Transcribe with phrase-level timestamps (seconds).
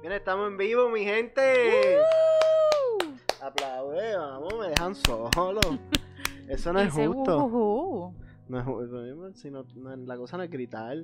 [0.00, 1.98] Bien, estamos en vivo, mi gente.
[3.42, 5.30] Aplaude, vamos, me dejan solo.
[6.48, 7.38] Eso no es justo.
[8.48, 10.96] No es ju- si no- no- la cosa no es gritar.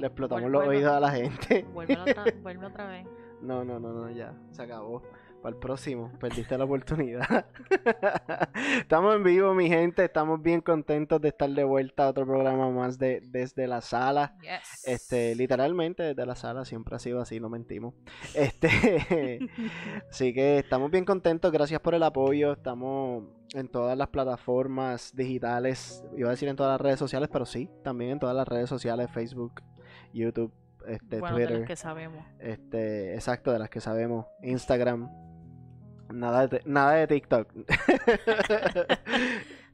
[0.00, 1.66] Le explotamos los oídos a la gente.
[1.72, 3.06] Vuelve otra, vuelve otra vez.
[3.42, 4.32] No, no, no, no, ya.
[4.50, 5.02] Se acabó.
[5.46, 6.10] Para el próximo.
[6.18, 7.46] Perdiste la oportunidad.
[8.80, 10.04] estamos en vivo, mi gente.
[10.04, 14.34] Estamos bien contentos de estar de vuelta a otro programa más de Desde la Sala.
[14.40, 14.82] Yes.
[14.84, 17.94] Este, literalmente desde la sala siempre ha sido así, no mentimos.
[18.34, 19.38] Este,
[20.10, 22.50] así que estamos bien contentos, gracias por el apoyo.
[22.50, 23.22] Estamos
[23.54, 27.70] en todas las plataformas digitales, iba a decir en todas las redes sociales, pero sí,
[27.84, 29.62] también en todas las redes sociales, Facebook,
[30.12, 30.52] YouTube,
[30.88, 32.24] este, bueno, de Twitter, los que sabemos.
[32.40, 35.08] este, exacto, de las que sabemos, Instagram.
[36.12, 37.52] Nada de, nada de TikTok.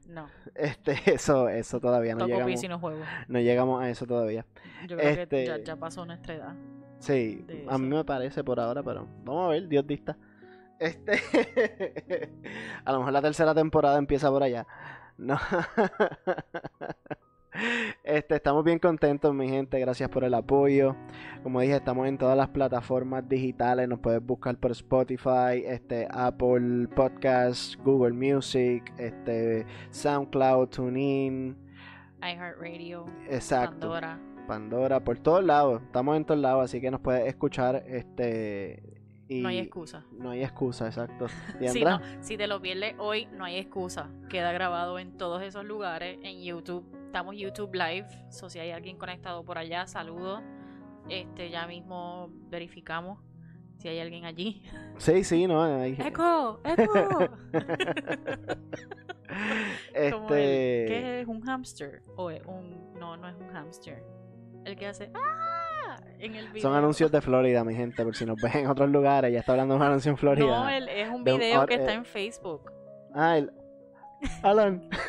[0.09, 2.99] No, este, eso, eso todavía no toco llegamos, no juego.
[3.27, 4.45] no llegamos a eso todavía.
[4.87, 6.55] Yo creo Este- que ya, ya pasó nuestra edad.
[6.99, 10.15] Sí, a mí me parece por ahora, pero vamos a ver, Dios dista.
[10.77, 11.13] Este,
[12.85, 14.67] a lo mejor la tercera temporada empieza por allá.
[15.17, 15.39] No.
[18.03, 19.79] Este, estamos bien contentos, mi gente.
[19.79, 20.95] Gracias por el apoyo.
[21.43, 23.87] Como dije, estamos en todas las plataformas digitales.
[23.87, 31.57] Nos puedes buscar por Spotify, este, Apple Podcasts, Google Music, este, SoundCloud, TuneIn,
[32.21, 33.79] iHeartRadio, exacto.
[33.79, 34.19] Pandora.
[34.47, 35.81] Pandora, por todos lados.
[35.83, 37.83] Estamos en todos lados, así que nos puedes escuchar.
[37.87, 39.01] Este.
[39.29, 40.05] Y No hay excusa.
[40.11, 41.27] No hay excusa, exacto.
[41.71, 44.09] Si, no, si te lo pierdes hoy, no hay excusa.
[44.29, 46.85] Queda grabado en todos esos lugares, en YouTube.
[47.13, 48.07] Estamos YouTube Live.
[48.31, 50.41] So, si hay alguien conectado por allá, saludos.
[51.07, 53.19] Este, ya mismo verificamos
[53.77, 54.63] si hay alguien allí.
[54.97, 55.61] Sí, sí, no.
[55.61, 55.93] Hay...
[55.99, 56.59] ¡Eco!
[56.65, 57.29] ¡Eco!
[59.93, 60.25] El- este.
[60.87, 62.01] ¿Qué es un hamster?
[62.15, 62.95] O es un.
[62.95, 64.03] No, no es un hamster.
[64.65, 65.11] El que hace.
[65.13, 65.97] ¡Ah!
[66.17, 66.63] En el video.
[66.63, 69.31] Son anuncios de Florida, mi gente, por si nos ven en otros lugares.
[69.31, 70.47] Ya está hablando de un anuncio en Florida.
[70.47, 72.71] No, el- es un De un video que está eh, en Facebook.
[73.13, 73.53] Ah, el.
[74.41, 74.89] Alan.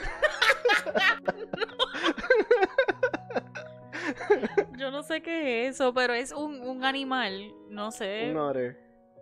[4.78, 7.54] Yo no sé qué es eso, pero es un, un animal.
[7.68, 8.30] No sé.
[8.30, 8.78] un otter.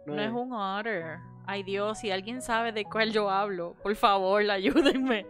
[0.06, 1.18] no es un otter.
[1.46, 5.26] Ay Dios, si alguien sabe de cuál yo hablo, por favor, ayúdenme.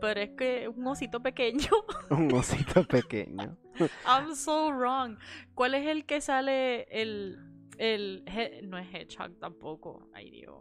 [0.00, 1.70] Pero es que un osito pequeño.
[2.10, 3.56] un osito pequeño.
[4.06, 5.16] I'm so wrong.
[5.54, 7.38] ¿Cuál es el que sale el
[7.78, 8.24] el
[8.64, 10.08] no es hedgehog tampoco?
[10.12, 10.58] Ay Dios.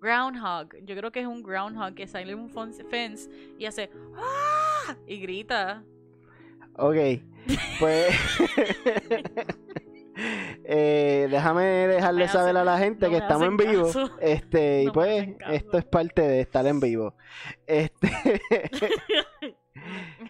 [0.00, 0.76] Groundhog.
[0.84, 4.96] Yo creo que es un groundhog que sale en un fence y hace ¡Ah!
[5.06, 5.82] y grita.
[6.78, 6.96] Ok,
[7.80, 8.16] pues
[10.64, 13.86] eh, déjame dejarle me saber a la gente no que estamos en vivo.
[13.86, 14.10] caso.
[14.20, 17.14] Este, y No pues esto es parte de estar en vivo.
[17.66, 18.08] Este,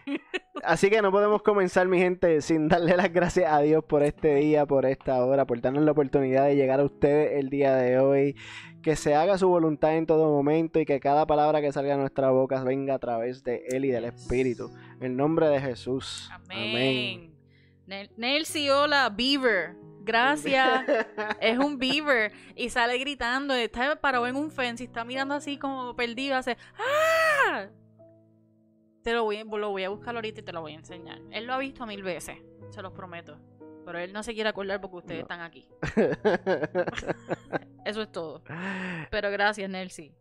[0.64, 4.36] así que no podemos comenzar, mi gente, sin darle las gracias a Dios por este
[4.36, 7.98] día, por esta hora, por darnos la oportunidad de llegar a ustedes el día de
[7.98, 8.36] hoy.
[8.82, 12.00] Que se haga su voluntad en todo momento y que cada palabra que salga de
[12.00, 14.04] nuestra boca venga a través de Él y del.
[14.04, 14.70] Espíritu.
[15.00, 16.30] En el nombre de Jesús.
[16.32, 17.34] Amén.
[18.16, 19.76] Nelsie, hola, Beaver.
[20.08, 20.84] Gracias.
[21.40, 25.58] es un beaver y sale gritando, está parado en un fence y está mirando así
[25.58, 27.66] como perdido, hace ¡Ah!
[29.08, 31.18] Te lo voy, lo voy a buscar ahorita y te lo voy a enseñar.
[31.30, 32.36] Él lo ha visto mil veces,
[32.68, 33.38] se los prometo.
[33.86, 35.22] Pero él no se quiere acordar porque ustedes No.
[35.22, 35.66] están aquí.
[37.86, 38.42] Eso es todo.
[39.10, 40.14] Pero gracias, Nelsie.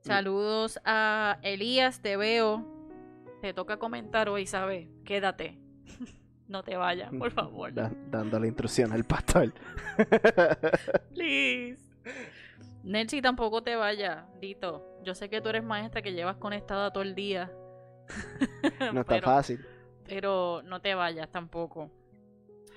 [0.00, 2.64] Saludos a Elías, te veo.
[3.42, 4.88] Te toca comentar hoy, ¿sabes?
[5.04, 5.58] Quédate.
[6.48, 7.74] No te vayas, por favor.
[7.74, 9.52] Da- dando la instrucción al pastor.
[11.12, 11.82] Please.
[12.84, 14.86] Nelsie, tampoco te vayas, Dito.
[15.02, 17.50] Yo sé que tú eres maestra que llevas conectada todo el día.
[18.92, 19.66] no está pero, fácil.
[20.06, 21.90] pero no te vayas tampoco.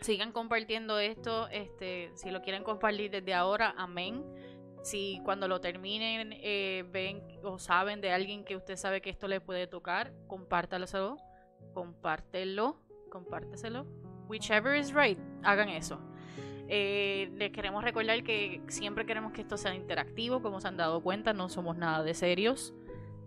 [0.01, 1.47] Sigan compartiendo esto.
[1.49, 4.23] Este, si lo quieren compartir desde ahora, amén.
[4.81, 9.27] Si cuando lo terminen eh, ven o saben de alguien que usted sabe que esto
[9.27, 11.17] le puede tocar, compártaselo,
[11.73, 12.79] compártelo,
[13.11, 13.85] compárteselo.
[14.29, 15.99] Whichever is right, hagan eso.
[16.71, 21.01] Eh, les queremos recordar que siempre queremos que esto sea interactivo, como se han dado
[21.01, 22.73] cuenta, no somos nada de serios.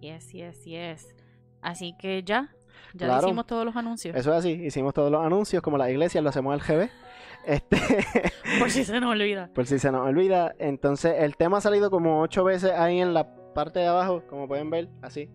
[0.00, 1.16] Yes, yes, yes.
[1.60, 2.54] Así que ya,
[2.94, 4.16] ya hicimos todos los anuncios.
[4.16, 6.90] Eso es así, hicimos todos los anuncios, como la iglesia lo hacemos al GB.
[7.46, 7.76] Este...
[8.58, 9.50] Por si se nos olvida.
[9.54, 10.54] Por si se nos olvida.
[10.58, 14.48] Entonces, el tema ha salido como ocho veces ahí en la parte de abajo, como
[14.48, 15.30] pueden ver, así.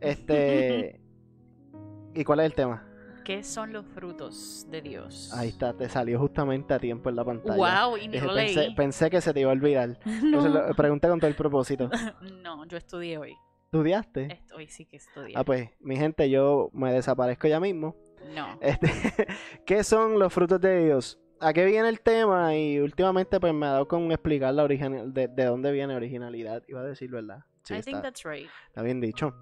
[0.00, 1.00] Este.
[2.14, 2.84] ¿Y cuál es el tema?
[3.24, 5.34] ¿Qué son los frutos de Dios?
[5.34, 7.56] Ahí está, te salió justamente a tiempo en la pantalla.
[7.56, 9.98] Wow, y no pensé, pensé, que se te iba a olvidar.
[10.22, 10.74] No.
[10.74, 11.90] pregunté con todo el propósito.
[12.42, 13.36] no, yo estudié hoy.
[13.70, 14.42] ¿Estudiaste?
[14.56, 15.34] Hoy sí que estudié.
[15.36, 17.94] Ah, pues, mi gente, yo me desaparezco ya mismo.
[18.34, 18.58] No.
[18.62, 18.88] Este,
[19.66, 21.20] ¿Qué son los frutos de Dios?
[21.38, 22.56] ¿A qué viene el tema?
[22.56, 26.62] Y últimamente pues me ha dado con explicar la original, de, dónde viene originalidad.
[26.66, 27.44] Iba a decir, ¿verdad?
[27.62, 28.48] Sí, I think that's right.
[28.68, 29.34] Está bien dicho.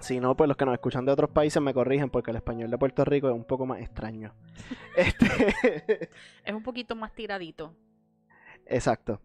[0.00, 2.68] Si no, pues los que nos escuchan de otros países me corrigen porque el español
[2.68, 4.34] de Puerto Rico es un poco más extraño.
[4.96, 6.10] este...
[6.44, 7.76] Es un poquito más tiradito.
[8.70, 9.20] Exacto.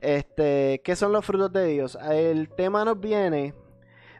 [0.00, 1.98] este, ¿qué son los frutos de Dios?
[2.10, 3.52] El tema nos viene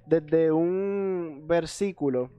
[0.04, 2.30] desde un versículo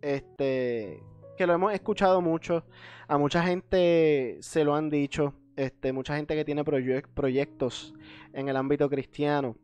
[0.00, 1.02] este
[1.36, 2.64] que lo hemos escuchado mucho,
[3.08, 7.94] a mucha gente se lo han dicho, este, mucha gente que tiene proyectos
[8.34, 9.56] en el ámbito cristiano,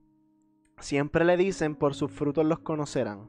[0.79, 3.29] siempre le dicen por sus frutos los conocerán.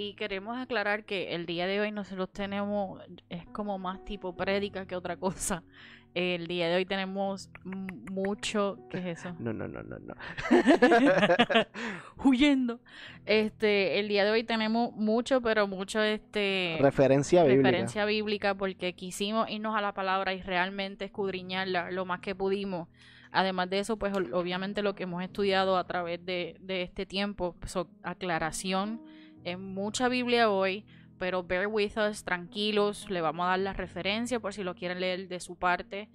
[0.00, 4.86] Y queremos aclarar que el día de hoy nosotros tenemos, es como más tipo prédica
[4.86, 5.64] que otra cosa.
[6.14, 8.78] El día de hoy tenemos mucho.
[8.90, 9.34] ¿Qué es eso?
[9.40, 10.14] No, no, no, no, no.
[12.24, 12.80] Huyendo.
[13.26, 17.68] Este, el día de hoy tenemos mucho, pero mucho este referencia bíblica.
[17.68, 22.88] Referencia bíblica porque quisimos irnos a la palabra y realmente escudriñarla lo más que pudimos.
[23.32, 27.56] Además de eso, pues obviamente lo que hemos estudiado a través de, de este tiempo,
[27.60, 29.02] pues, aclaración
[29.50, 30.84] en mucha Biblia hoy,
[31.18, 35.00] pero bear with us, tranquilos, le vamos a dar la referencia por si lo quieren
[35.00, 36.08] leer de su parte.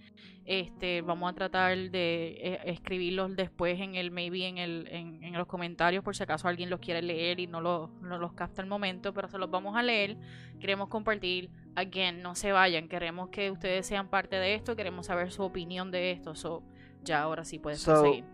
[0.45, 5.47] Este, vamos a tratar de eh, escribirlos después en el, maybe en, el, en, los
[5.47, 8.67] comentarios por si acaso alguien los quiere leer y no, lo, no los capta al
[8.67, 10.17] momento, pero se los vamos a leer.
[10.59, 15.31] Queremos compartir, again, no se vayan, queremos que ustedes sean parte de esto, queremos saber
[15.31, 16.63] su opinión de esto, so,
[17.03, 18.25] ya ahora sí puedes seguir.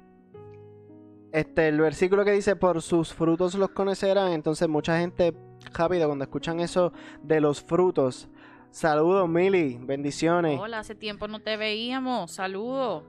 [1.32, 5.36] Este, el versículo que dice, por sus frutos los conocerán, entonces mucha gente
[5.74, 8.30] rápido cuando escuchan eso de los frutos.
[8.72, 10.60] Saludos, Mili, bendiciones.
[10.60, 13.04] Hola, hace tiempo no te veíamos, saludos.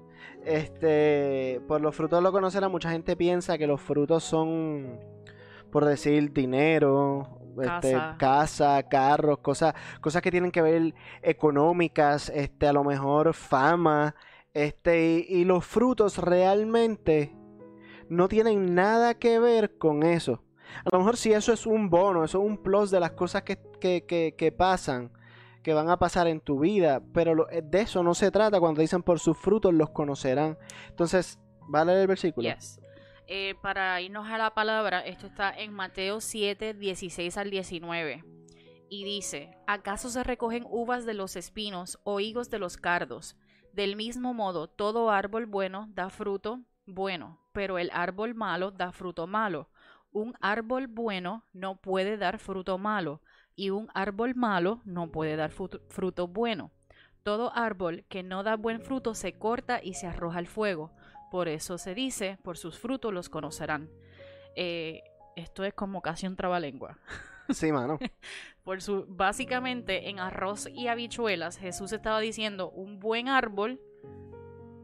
[0.44, 5.00] Este, por los frutos lo conocerán, mucha gente piensa que los frutos son,
[5.70, 12.66] por decir, dinero, este, casa, casa carros, cosas, cosas que tienen que ver económicas, este,
[12.66, 14.14] a lo mejor fama,
[14.52, 17.39] este, y los frutos realmente
[18.10, 20.42] no tienen nada que ver con eso.
[20.84, 23.42] A lo mejor si eso es un bono, eso es un plus de las cosas
[23.42, 25.12] que, que, pasan,
[25.62, 28.80] que van a pasar en tu vida, pero eh, de eso no se trata cuando
[28.80, 30.58] dicen por sus frutos los conocerán.
[30.88, 31.38] Entonces,
[31.68, 32.48] ¿vale el versículo?
[33.26, 38.24] Eh, para irnos a la palabra, esto está en Mateo 7, 16 al 19.
[38.88, 43.36] Y dice, ¿acaso se recogen uvas de los espinos o higos de los cardos?
[43.72, 49.26] Del mismo modo, todo árbol bueno da fruto bueno, pero el árbol malo da fruto
[49.26, 49.68] malo.
[50.12, 53.22] Un árbol bueno no puede dar fruto malo,
[53.54, 56.70] y un árbol malo no puede dar fruto bueno.
[57.22, 60.92] Todo árbol que no da buen fruto se corta y se arroja al fuego.
[61.30, 63.90] Por eso se dice, por sus frutos los conocerán.
[64.56, 65.02] Eh,
[65.36, 66.98] esto es como casi un trabalengua.
[67.50, 67.98] Sí, mano.
[68.62, 73.80] por su, básicamente, en arroz y habichuelas, Jesús estaba diciendo, un buen árbol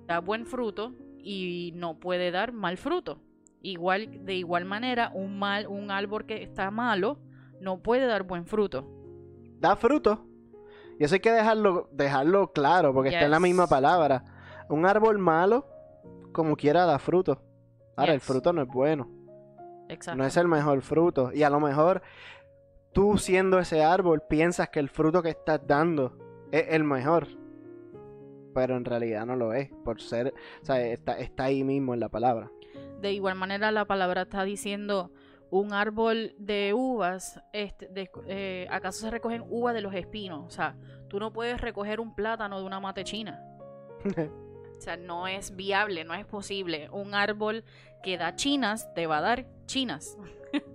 [0.06, 0.92] da buen fruto
[1.26, 3.18] y no puede dar mal fruto.
[3.60, 7.18] Igual, de igual manera, un, mal, un árbol que está malo
[7.60, 8.86] no puede dar buen fruto.
[9.58, 10.24] Da fruto.
[11.00, 14.22] Y eso hay que dejarlo, dejarlo claro, porque está en la misma palabra.
[14.68, 15.66] Un árbol malo
[16.32, 17.42] como quiera da fruto.
[17.96, 19.10] Ahora, el fruto no es bueno.
[19.88, 20.18] Exacto.
[20.18, 21.32] No es el mejor fruto.
[21.32, 22.02] Y a lo mejor
[22.92, 26.16] tú siendo ese árbol piensas que el fruto que estás dando
[26.52, 27.26] es el mejor.
[28.56, 29.68] Pero en realidad no lo es.
[29.84, 30.32] Por ser,
[30.62, 32.50] o sea, está, está ahí mismo en la palabra.
[33.00, 35.12] De igual manera, la palabra está diciendo
[35.50, 40.44] un árbol de uvas, este, de- eh, ¿acaso se recogen uvas de los espinos?
[40.46, 40.74] O sea,
[41.08, 43.40] tú no puedes recoger un plátano de una mate china.
[44.76, 46.90] O sea, no es viable, no es posible.
[46.92, 47.64] Un árbol
[48.02, 50.16] que da chinas te va a dar chinas.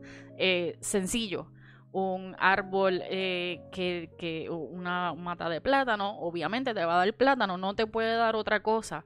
[0.44, 1.52] Eh, sencillo.
[1.92, 7.58] Un árbol eh, que, que una mata de plátano, obviamente te va a dar plátano,
[7.58, 9.06] no te puede dar otra cosa.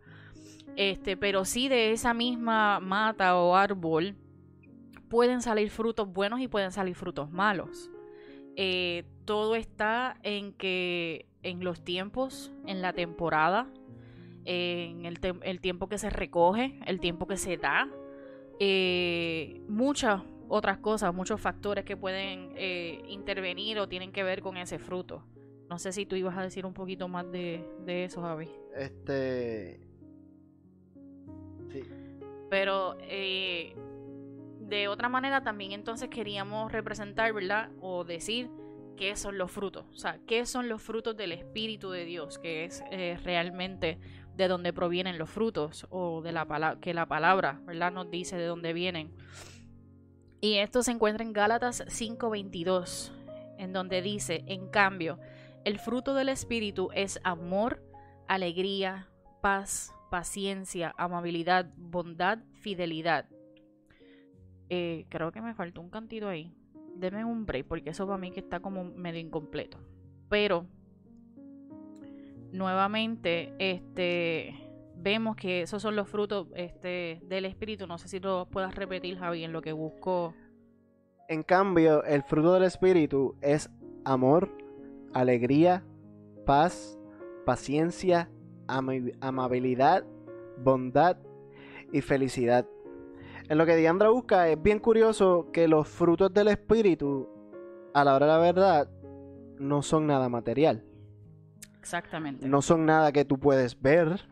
[0.76, 4.16] Este, pero sí de esa misma mata o árbol
[5.10, 7.90] pueden salir frutos buenos y pueden salir frutos malos.
[8.58, 13.68] Eh, todo está en que en los tiempos, en la temporada,
[14.46, 17.90] en el, el tiempo que se recoge, el tiempo que se da,
[18.60, 24.58] eh, muchas otras cosas, muchos factores que pueden eh, intervenir o tienen que ver con
[24.58, 25.24] ese fruto.
[25.70, 28.50] No sé si tú ibas a decir un poquito más de, de eso, Javi.
[28.76, 29.80] Este.
[31.72, 31.82] Sí.
[32.50, 33.76] Pero eh,
[34.60, 37.72] de otra manera también entonces queríamos representar, ¿verdad?
[37.82, 38.50] O decir
[38.96, 39.86] qué son los frutos.
[39.92, 44.00] O sea, qué son los frutos del Espíritu de Dios, que es eh, realmente
[44.36, 47.92] de donde provienen los frutos o de la palabra, que la palabra, ¿verdad?
[47.92, 49.12] Nos dice de dónde vienen.
[50.46, 53.12] Y esto se encuentra en Gálatas 5:22,
[53.58, 55.18] en donde dice, en cambio,
[55.64, 57.82] el fruto del Espíritu es amor,
[58.28, 59.10] alegría,
[59.42, 63.26] paz, paciencia, amabilidad, bondad, fidelidad.
[64.70, 66.56] Eh, creo que me faltó un cantito ahí.
[66.94, 69.80] Deme un break, porque eso para mí que está como medio incompleto.
[70.30, 70.68] Pero,
[72.52, 74.54] nuevamente, este
[74.98, 77.88] vemos que esos son los frutos este, del espíritu.
[77.88, 80.34] No sé si lo puedas repetir, Javi, en lo que busco.
[81.28, 83.72] En cambio, el fruto del Espíritu es
[84.04, 84.52] amor,
[85.14, 85.84] alegría,
[86.46, 87.00] paz,
[87.46, 88.30] paciencia,
[88.68, 90.04] amabilidad,
[90.64, 91.18] bondad
[91.92, 92.68] y felicidad.
[93.50, 97.30] En lo que Diandra busca es bien curioso que los frutos del Espíritu,
[97.94, 98.90] a la hora de la verdad,
[99.60, 100.84] no son nada material.
[101.80, 102.48] Exactamente.
[102.48, 104.28] No son nada que tú puedes ver.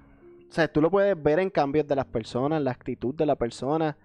[0.53, 3.36] O sea, tú lo puedes ver en cambios de las personas, la actitud de la
[3.36, 3.98] persona,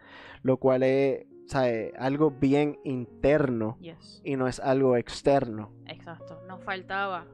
[0.42, 4.22] lo cual es o sea, es algo bien interno Yes.
[4.24, 5.70] y no es algo externo.
[5.84, 7.26] Exacto, nos faltaba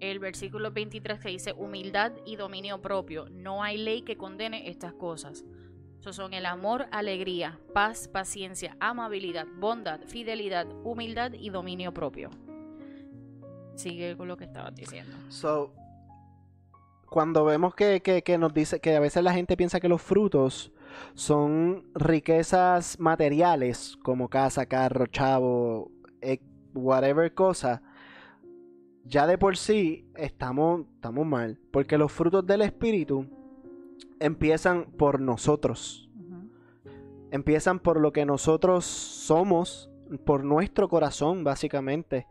[0.00, 3.30] el versículo 23 que dice humildad y dominio propio.
[3.30, 5.46] No hay ley que condene estas cosas.
[5.98, 12.28] Esos son el amor, alegría, paz, paciencia, amabilidad, bondad, fidelidad, humildad y dominio propio.
[13.76, 15.16] Sigue con lo que estabas diciendo.
[15.30, 15.72] So,
[17.10, 20.02] cuando vemos que, que- que nos dice que a veces la gente piensa que los
[20.02, 20.72] frutos
[21.14, 26.38] son riquezas materiales, como casa, carro, chavo, eh,
[26.74, 27.82] whatever cosa,
[29.04, 33.26] ya de por sí estamos, estamos mal, porque los frutos del Espíritu
[34.20, 36.04] empiezan por nosotros.
[37.30, 39.90] Empiezan por lo que nosotros somos,
[40.24, 42.26] por nuestro corazón, básicamente.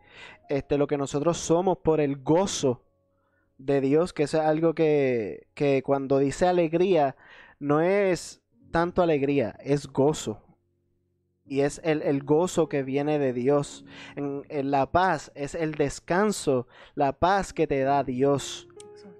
[0.48, 2.82] Este, lo que nosotros somos por el gozo
[3.58, 7.16] de Dios, que eso es algo que, que cuando dice alegría,
[7.58, 10.42] no es tanto alegría, es gozo.
[11.44, 13.84] Y es el, el gozo que viene de Dios.
[14.16, 18.68] En, en la paz es el descanso, la paz que te da Dios.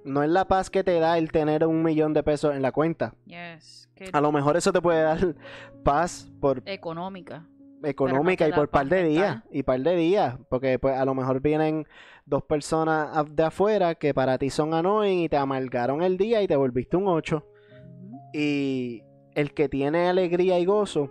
[0.05, 2.71] No es la paz que te da el tener un millón de pesos en la
[2.73, 3.15] cuenta.
[3.27, 3.89] Yes.
[3.95, 5.35] que- A lo mejor eso te puede dar
[5.83, 7.47] paz por Económica.
[7.83, 11.41] económica y por par de días y par de días porque pues a lo mejor
[11.41, 11.87] vienen
[12.29, 16.47] dos personas de afuera que para ti son annoying y te amargaron el día y
[16.47, 18.21] te volviste un 8 Ujú.
[18.35, 19.03] y
[19.35, 21.11] el que tiene alegría y gozo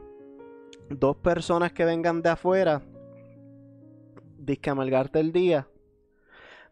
[0.90, 2.82] dos personas que vengan de afuera
[4.38, 5.68] disque amargarte el día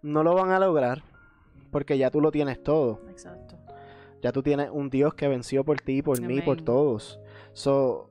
[0.02, 1.04] no lo van a lograr
[1.72, 3.58] porque ya tú lo tienes todo Exacto.
[4.22, 6.66] ya tú tienes un Dios que venció por ti, por mí, por Amén.
[6.66, 7.20] todos.
[7.54, 8.10] So,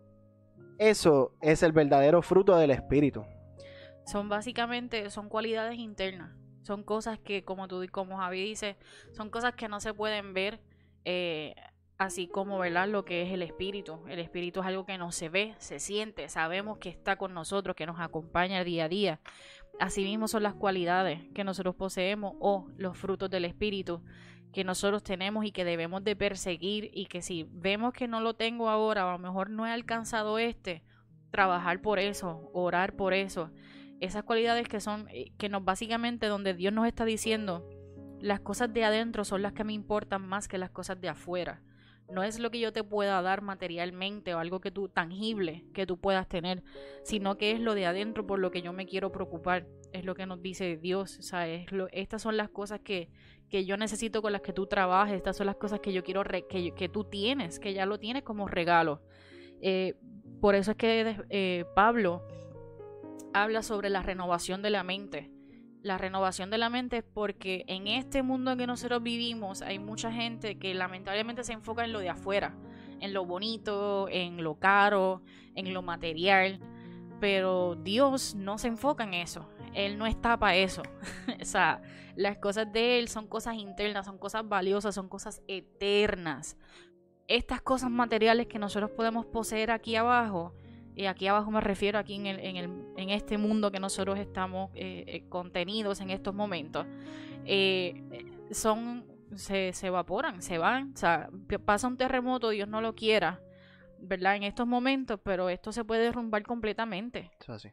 [0.79, 3.25] eso es el verdadero fruto del Espíritu.
[4.07, 6.31] Son básicamente son cualidades internas
[6.63, 8.77] son cosas que como tú como Javi dice
[9.13, 10.61] son cosas que no se pueden ver
[11.05, 11.55] eh,
[11.99, 14.01] así como verdad lo que es el espíritu.
[14.09, 17.77] El espíritu es algo que no se ve se siente sabemos que está con nosotros
[17.77, 19.21] que nos acompaña día a día.
[19.79, 24.03] Asimismo son las cualidades que nosotros poseemos o los frutos del espíritu
[24.53, 28.35] que nosotros tenemos y que debemos de perseguir y que si vemos que no lo
[28.35, 30.85] tengo ahora o a lo mejor no he alcanzado este
[31.31, 33.51] trabajar por eso orar por eso
[34.01, 37.69] esas cualidades que son, eh, que nos básicamente donde Dios nos está diciendo,
[38.21, 41.63] las cosas de adentro son las que me importan más que las cosas de afuera.
[42.11, 45.87] no es lo que yo te pueda dar materialmente o algo que tú tangible que
[45.87, 46.63] tú puedas tener,
[47.03, 49.67] sino que es lo de adentro por lo que yo me quiero preocupar.
[49.93, 53.09] Es lo que nos dice Dios, o sea, es lo, estas son las cosas que,
[53.49, 56.23] que yo necesito con las que tú trabajes, estas son las cosas que yo quiero
[56.25, 59.03] que, que tú tienes, que ya lo tienes como regalo.
[59.63, 59.95] Eh,
[60.41, 62.27] por eso es que eh, Pablo
[63.35, 65.31] habla sobre la renovación de la mente
[65.85, 69.79] la renovación de la mente es porque en este mundo en que nosotros vivimos hay
[69.79, 72.57] mucha gente que lamentablemente se enfoca en lo de afuera,
[73.01, 75.21] en lo bonito, en lo caro,
[75.55, 76.59] en lo material,
[77.21, 80.81] pero Dios no se enfoca en eso, Él no está para eso.
[81.41, 81.83] o sea,
[82.17, 86.57] las cosas de Él son cosas internas, son cosas valiosas, son cosas eternas.
[87.29, 90.55] Estas cosas materiales que nosotros podemos poseer aquí abajo,
[90.95, 94.19] y aquí abajo me refiero aquí en, el, en, el, en este mundo que nosotros
[94.19, 96.87] estamos eh, eh, contenidos en estos momentos,
[97.45, 98.03] eh,
[98.51, 101.29] son, se, se, evaporan, se van, o sea,
[101.65, 103.41] pasa un terremoto, Dios no lo quiera,
[103.99, 104.37] ¿verdad?
[104.37, 107.31] En estos momentos, pero esto se puede derrumbar completamente.
[107.41, 107.71] Eso así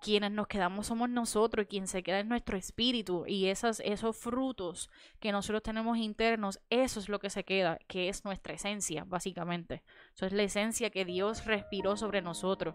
[0.00, 4.16] quienes nos quedamos somos nosotros, y quien se queda es nuestro espíritu y esas, esos
[4.16, 4.90] frutos
[5.20, 9.82] que nosotros tenemos internos, eso es lo que se queda, que es nuestra esencia, básicamente.
[10.14, 12.74] Eso es la esencia que Dios respiró sobre nosotros.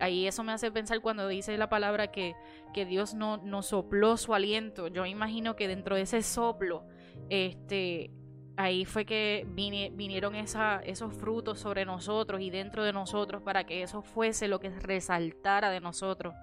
[0.00, 2.34] Ahí eso me hace pensar cuando dice la palabra que,
[2.72, 4.88] que Dios no, nos sopló su aliento.
[4.88, 6.84] Yo imagino que dentro de ese soplo,
[7.28, 8.10] este,
[8.56, 13.82] ahí fue que vinieron esa, esos frutos sobre nosotros y dentro de nosotros para que
[13.82, 16.34] eso fuese lo que resaltara de nosotros.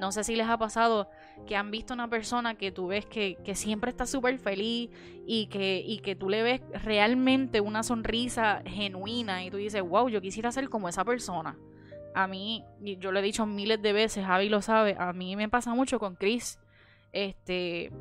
[0.00, 1.10] No sé si les ha pasado
[1.46, 4.88] que han visto una persona que tú ves que, que siempre está súper feliz
[5.26, 10.08] y que, y que tú le ves realmente una sonrisa genuina y tú dices, wow,
[10.08, 11.58] yo quisiera ser como esa persona.
[12.14, 15.50] A mí, yo lo he dicho miles de veces, Javi lo sabe, a mí me
[15.50, 16.58] pasa mucho con Chris.
[17.12, 17.92] Este,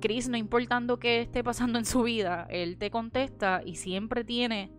[0.00, 4.70] Chris, no importando qué esté pasando en su vida, él te contesta y siempre tiene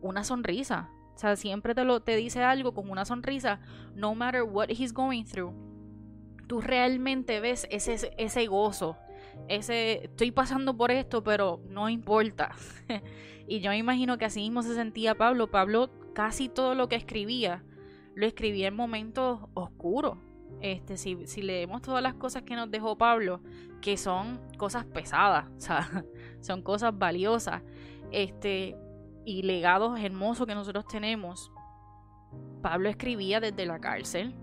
[0.00, 0.88] una sonrisa.
[1.14, 3.60] O sea, siempre te, lo, te dice algo con una sonrisa,
[3.94, 5.71] no matter what he's going through.
[6.52, 8.98] Tú realmente ves ese, ese gozo,
[9.48, 12.54] ese estoy pasando por esto, pero no importa.
[13.48, 15.50] y yo imagino que así mismo se sentía Pablo.
[15.50, 17.64] Pablo casi todo lo que escribía
[18.14, 20.18] lo escribía en momentos oscuros.
[20.60, 23.40] Este, si, si leemos todas las cosas que nos dejó Pablo,
[23.80, 25.46] que son cosas pesadas,
[26.42, 27.62] son cosas valiosas,
[28.10, 28.76] este,
[29.24, 31.50] y legados hermosos que nosotros tenemos.
[32.60, 34.34] Pablo escribía desde la cárcel.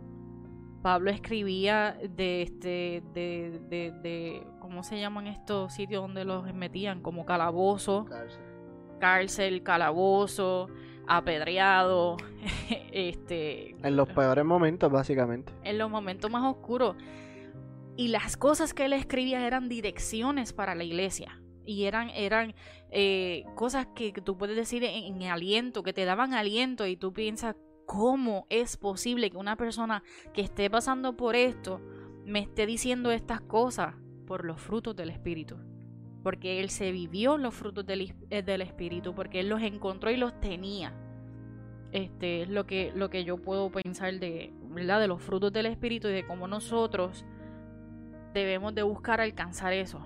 [0.82, 7.02] Pablo escribía de este, de, de, de ¿cómo se llaman estos sitios donde los metían?
[7.02, 8.42] Como calabozo, cárcel,
[9.00, 10.70] cárcel calabozo,
[11.10, 12.18] apedreado,
[12.92, 13.76] este...
[13.84, 15.52] En los peores momentos, básicamente.
[15.64, 16.96] En los momentos más oscuros.
[17.98, 21.42] Y las cosas que él escribía eran direcciones para la iglesia.
[21.66, 22.56] Y eran, eran
[22.92, 27.56] eh, cosas que tú puedes decir en, aliento, que te daban aliento y tú piensas,
[27.90, 31.82] ¿cómo es posible que una persona que esté pasando por esto
[32.24, 33.96] me esté diciendo estas cosas?
[34.28, 35.56] Por los frutos del Espíritu.
[36.22, 40.18] Porque él se vivió los frutos del, eh, del Espíritu, porque él los encontró y
[40.18, 40.94] los tenía.
[41.92, 45.00] Este es lo que, lo que yo puedo pensar de, ¿verdad?
[45.00, 47.26] de los frutos del Espíritu y de cómo nosotros
[48.36, 50.00] debemos de buscar alcanzar eso.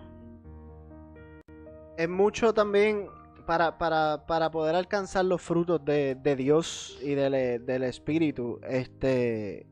[1.97, 3.09] Es mucho también
[3.45, 9.67] para, para, para poder alcanzar los frutos de, de Dios y del, del, Espíritu, este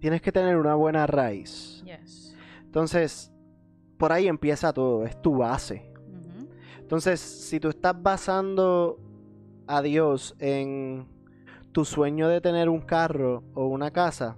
[0.00, 1.84] tienes que tener una buena raíz.
[2.64, 3.32] Entonces,
[3.98, 5.92] por ahí empieza todo, es tu base.
[6.78, 8.98] Entonces, si tú estás basando
[9.66, 11.06] a Dios en
[11.72, 14.36] tu sueño de tener un carro o una casa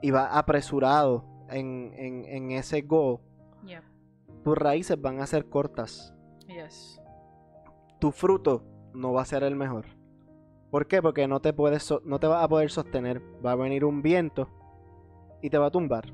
[0.00, 3.20] y vas apresurado en, en, ese go,
[4.42, 6.14] tus raíces van a ser cortas.
[7.98, 9.86] Tu fruto no va a ser el mejor.
[10.70, 11.02] ¿Por qué?
[11.02, 13.22] Porque no te, puedes no te vas a poder sostener.
[13.44, 14.48] Va a venir un viento
[15.42, 16.12] y te va a tumbar.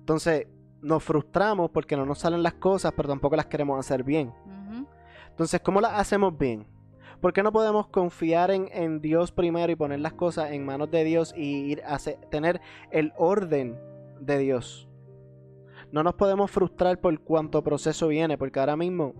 [0.00, 0.46] Entonces,
[0.82, 4.32] nos frustramos porque no nos salen las cosas, pero tampoco las queremos hacer bien.
[5.30, 6.66] Entonces, ¿cómo las hacemos bien?
[7.20, 11.04] ¿Por qué no podemos confiar en, Dios primero y poner las cosas en manos de
[11.04, 11.98] Dios y ir a
[12.30, 13.78] tener el orden
[14.20, 14.88] de Dios?
[15.92, 19.14] No nos podemos frustrar por cuánto proceso viene, porque ahora mismo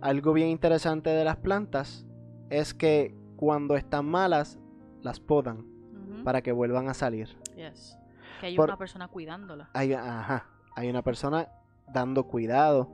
[0.00, 2.06] algo bien interesante de las plantas
[2.50, 4.58] es que cuando están malas,
[5.02, 5.64] las podan
[6.24, 7.28] para que vuelvan a salir.
[8.40, 9.70] Que hay una persona cuidándola.
[9.72, 11.48] Hay, ajá, hay una persona
[11.92, 12.90] dando cuidado.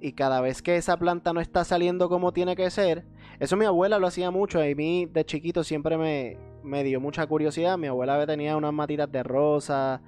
[0.00, 3.04] Y cada vez que esa planta no está saliendo como tiene que ser,
[3.38, 4.64] eso mi abuela lo hacía mucho.
[4.64, 7.76] Y a mí de chiquito siempre me, me dio mucha curiosidad.
[7.76, 10.00] Mi abuela tenía unas matitas de rosa,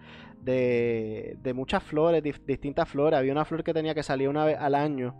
[0.42, 3.18] de, de muchas flores, distintas flores.
[3.18, 5.14] Había una flor que tenía que salir una vez al año.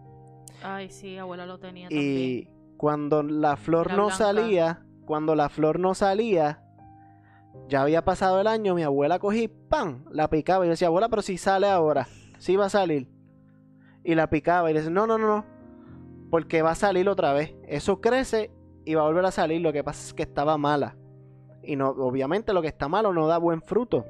[0.62, 2.76] Ay, sí, abuela lo tenía Y también.
[2.76, 4.16] cuando la flor La no blanca.
[4.24, 6.62] salía, cuando la flor no salía,
[7.68, 10.04] ya había pasado el año, mi abuela cogí, ¡pam!
[10.11, 12.06] La picaba y yo decía, abuela, pero si sale ahora,
[12.38, 13.08] si va a salir.
[14.04, 15.46] Y la picaba y decía, no, no, no, no,
[16.30, 17.54] porque va a salir otra vez.
[17.66, 18.50] Eso crece
[18.85, 20.96] y va a volver a salir, lo que pasa es que estaba mala.
[21.62, 24.04] Y no, obviamente lo que está malo no da buen fruto.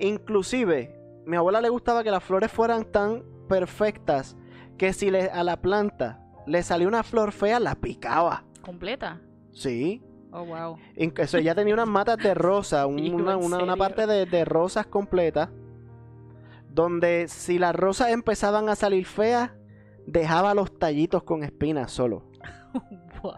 [0.00, 4.36] Inclusive, mi abuela le gustaba que las flores fueran tan perfectas
[4.78, 8.44] que si le, a la planta le salía una flor fea, la picaba.
[8.62, 9.20] ¿Completa?
[9.52, 10.02] Sí.
[10.32, 10.76] Oh, wow.
[10.96, 14.86] Incluso ella tenía unas matas de rosa, un- una, ¿en una- parte de, de rosas
[14.86, 15.50] completa,
[16.68, 19.50] donde si las rosas empezaban a salir feas,
[20.06, 22.24] dejaba los tallitos con espinas solo.
[23.22, 23.34] What?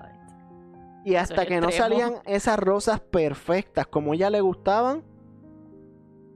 [1.05, 5.03] Y hasta que no salían esas rosas perfectas como ella le gustaban,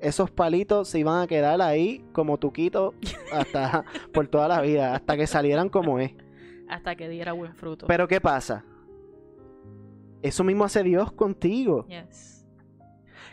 [0.00, 2.94] esos palitos se iban a quedar ahí como tuquito
[3.32, 6.12] hasta por toda la vida, hasta que salieran como es.
[6.68, 7.86] Hasta que diera buen fruto.
[7.86, 8.64] Pero ¿qué pasa?
[10.22, 11.86] Eso mismo hace Dios contigo.
[11.86, 12.46] Yes.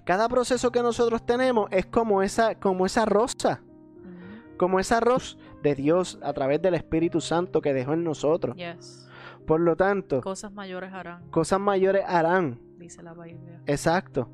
[0.05, 4.57] Cada proceso que nosotros tenemos es como esa, como esa rosa, Ujú.
[4.57, 8.55] como esa rosa de Dios a través del Espíritu Santo que dejó en nosotros.
[8.57, 9.07] Yes.
[9.47, 12.59] Por lo tanto, Cosas mayores harán, cosas mayores harán.
[12.77, 13.61] dice la Biblia.
[13.65, 14.29] Exacto.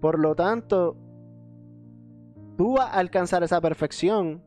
[0.00, 0.96] Por lo tanto,
[2.58, 4.42] tú vas a alcanzar esa perfección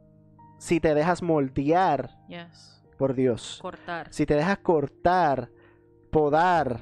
[0.60, 2.84] si te dejas moldear Yes.
[3.00, 3.58] por Dios.
[3.60, 4.08] Cortar.
[4.14, 5.50] Si te dejas cortar,
[6.12, 6.80] podar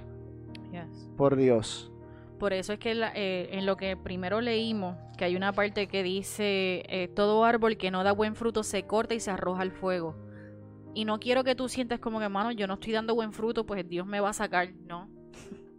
[0.73, 1.09] Yes.
[1.15, 1.91] por Dios.
[2.39, 5.87] Por eso es que la- eh, en lo que primero leímos, que hay una parte
[5.87, 9.61] que dice, eh, todo árbol que no da buen fruto se corta y se arroja
[9.61, 10.15] al fuego.
[10.95, 13.65] Y no quiero que tú sientas como que, hermano, yo no estoy dando buen fruto,
[13.65, 14.73] pues Dios me va a sacar.
[14.87, 15.07] No.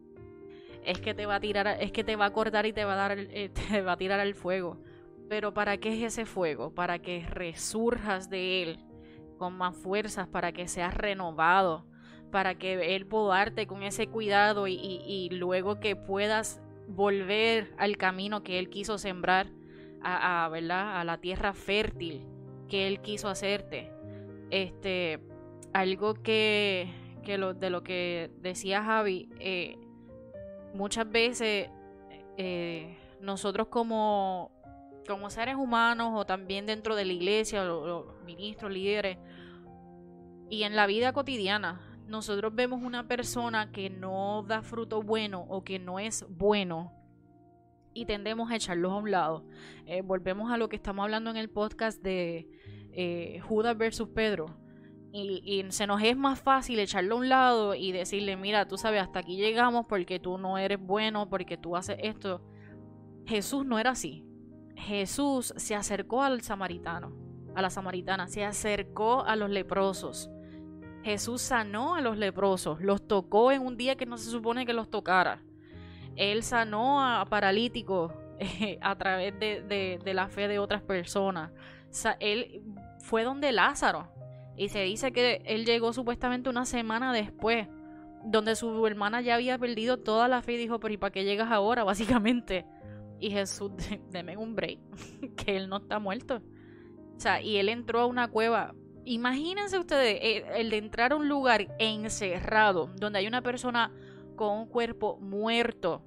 [0.85, 2.95] Es que te va a tirar, es que te va a cortar y te va
[2.95, 4.79] a dar, eh, te va a tirar al fuego.
[5.31, 6.75] Pero ¿para qué es ese fuego?
[6.75, 8.79] Para que resurjas de él
[9.39, 11.87] con más fuerzas, para que seas renovado,
[12.33, 18.59] para que Él podarte con ese cuidado y, luego que puedas volver al camino que
[18.59, 19.47] Él quiso sembrar,
[20.03, 21.01] a, a, ¿verdad?
[21.01, 22.27] a la tierra fértil
[22.69, 23.91] que Él quiso hacerte.
[24.51, 25.21] Este,
[25.73, 29.79] algo que, que lo, de lo que decía Javi, eh,
[30.75, 31.71] muchas veces
[32.37, 34.51] eh, nosotros como,
[35.11, 39.19] como seres humanos o también dentro de la iglesia, los, ministros, líderes,
[40.49, 45.63] y en la vida cotidiana, nosotros vemos una persona que no da fruto bueno o
[45.63, 46.93] que no es bueno
[47.93, 49.45] y tendemos a echarlos a un lado.
[49.87, 52.49] Eh, volvemos a lo que estamos hablando en el podcast de
[52.93, 54.47] eh, Judas versus Pedro.
[55.13, 58.77] Y, y se nos es más fácil echarlo a un lado y decirle, mira, tú
[58.79, 62.43] sabes, hasta aquí llegamos porque tú no eres bueno, porque tú haces esto.
[63.27, 64.25] Jesús no era así.
[64.81, 67.13] Jesús se acercó al samaritano,
[67.55, 70.31] a la samaritana, se acercó a los leprosos.
[71.03, 74.73] Jesús sanó a los leprosos, los tocó en un día que no se supone que
[74.73, 75.43] los tocara.
[76.17, 81.53] Él sanó a paralíticos eh, a través de, la fe de otras personas.
[82.19, 82.63] Él
[83.01, 84.09] fue donde Lázaro.
[84.57, 87.69] Y se dice que él llegó supuestamente una semana después,
[88.25, 91.25] donde su hermana ya había perdido toda la fe y dijo, pero ¿y para qué
[91.25, 91.85] llegas ahora?
[91.85, 92.67] Básicamente.
[93.21, 93.71] Y Jesús,
[94.11, 94.79] deme un break,
[95.37, 96.43] que él no está muerto.
[97.17, 98.75] O sea, y él entró a una cueva.
[99.05, 103.93] Imagínense ustedes eh, el de entrar a un lugar encerrado, donde hay una persona
[104.37, 106.03] con un cuerpo muerto,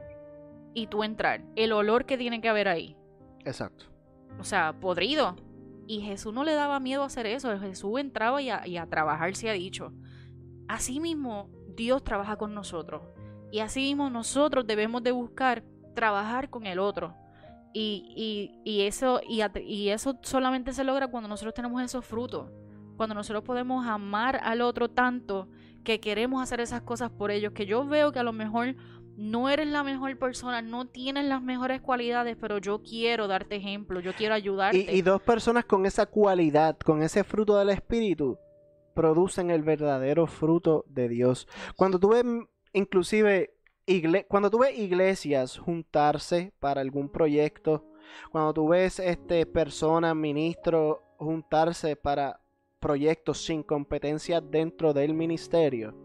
[0.74, 1.44] y tú entrar.
[1.56, 2.98] El olor que tiene que haber ahí.
[3.46, 3.86] Exacto.
[4.40, 5.36] O sea, podrido.
[5.86, 7.58] Y Jesús no le daba miedo a hacer eso.
[7.60, 9.94] Jesús entraba y a, y a trabajar, se ha dicho.
[10.68, 13.04] Asimismo, Dios trabaja con nosotros.
[13.52, 17.16] Y asimismo, nosotros debemos de buscar trabajar con el otro.
[17.74, 18.14] Y,
[18.66, 22.52] y- y eso, y, eso solamente se logra cuando nosotros tenemos esos frutos.
[22.98, 25.48] Cuando nosotros podemos amar al otro tanto
[25.84, 27.54] que queremos hacer esas cosas por ellos.
[27.54, 28.76] Que yo veo que a lo mejor
[29.18, 34.00] no eres la mejor persona, no tienes las mejores cualidades, pero yo quiero darte ejemplo,
[34.00, 34.78] yo quiero ayudarte.
[34.92, 38.38] Y, y dos personas con esa cualidad, con ese fruto del Espíritu,
[38.94, 41.48] producen el verdadero fruto de Dios.
[41.76, 42.24] Cuando tú ves,
[42.74, 43.53] inclusive,
[43.88, 47.86] igle- cuando tú ves iglesias juntarse para algún proyecto,
[48.32, 52.40] cuando tú ves este, personas, ministros, juntarse para
[52.80, 55.96] proyectos sin competencia dentro del ministerio,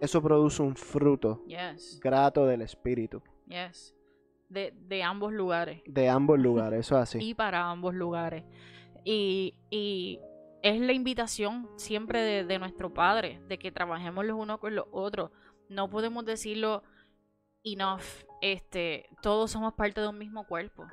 [0.00, 3.94] eso produce un fruto Yes, grato del Espíritu, yes.
[4.48, 5.80] De, de ambos lugares.
[5.86, 7.18] de ambos lugares, eso es así.
[7.20, 8.44] y para ambos lugares.
[9.04, 10.20] Y, y
[10.62, 14.84] es la invitación siempre de, de nuestro Padre, de que trabajemos los unos con los
[14.92, 15.30] otros.
[15.70, 16.82] No podemos decirlo
[17.64, 18.02] enough,
[18.40, 20.86] este, todos somos parte de un mismo cuerpo.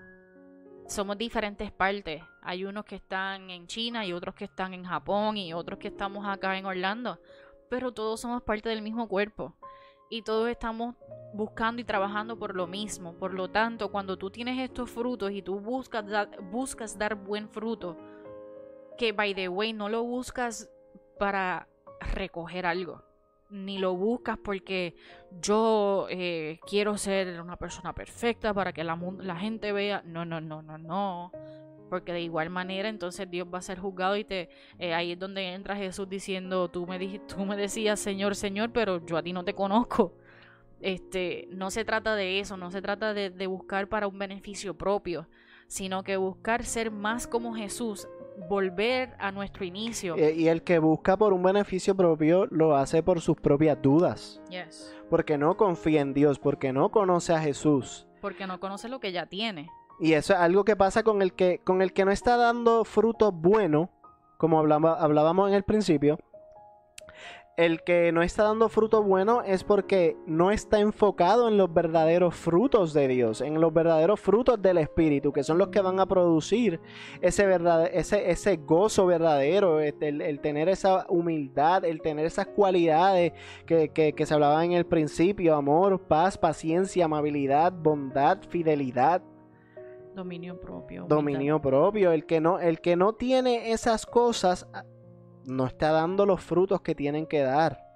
[0.88, 2.24] somos diferentes partes.
[2.42, 5.90] Hay unos que están en China y otros que están en Japón y otros que
[5.90, 7.20] estamos acá en Orlando.
[7.70, 9.56] Pero todos somos parte del mismo cuerpo.
[10.10, 10.96] Y todos estamos
[11.34, 13.14] buscando y trabajando por lo mismo.
[13.14, 16.06] Por lo tanto, cuando tú tienes estos frutos y tú buscas,
[16.52, 17.96] buscas dar buen fruto,
[18.98, 20.72] que by the way no lo buscas
[21.20, 21.68] para
[22.00, 23.09] recoger algo
[23.50, 24.96] ni lo buscas porque
[25.42, 28.98] yo eh, quiero ser una persona perfecta para que la,
[29.38, 30.04] gente vea.
[30.06, 31.32] No, no, no, no, no.
[31.90, 35.20] Porque de igual manera entonces Dios va a ser juzgado y te eh, ahí es
[35.20, 39.34] donde entra Jesús diciendo, tú me, tú me decías Señor, Señor, pero yo a ti
[39.34, 40.14] no te conozco.
[40.82, 45.28] Este, no se trata de eso, no se trata de buscar para un beneficio propio,
[45.68, 48.08] sino que buscar ser más como Jesús
[48.48, 50.16] volver a nuestro inicio.
[50.16, 54.42] Eh, y el que busca por un beneficio propio lo hace por sus propias dudas.
[55.10, 58.08] Porque no confía en Dios, porque no conoce a Jesús.
[58.22, 59.70] Porque no conoce lo que ya tiene.
[60.00, 62.86] Y eso es algo que pasa con el que, con el que no está dando
[62.86, 63.90] fruto bueno,
[64.38, 66.18] como hablábamos en el principio,
[67.60, 72.34] el que no está dando fruto bueno es porque no está enfocado en los verdaderos
[72.34, 76.06] frutos de Dios, en los verdaderos frutos del Espíritu, que son los que van a
[76.06, 76.80] producir
[77.20, 77.46] ese,
[77.92, 83.34] ese, ese gozo verdadero, este, el, tener esa humildad, el tener esas cualidades
[83.66, 89.22] que, que, se hablaba en el principio, amor, paz, paciencia, amabilidad, bondad, fidelidad.
[90.16, 91.08] Dominio propio.
[91.10, 92.14] Dominio propio.
[92.14, 94.66] El que no, el que no tiene esas cosas
[95.50, 97.90] no está dando los frutos que tienen que dar.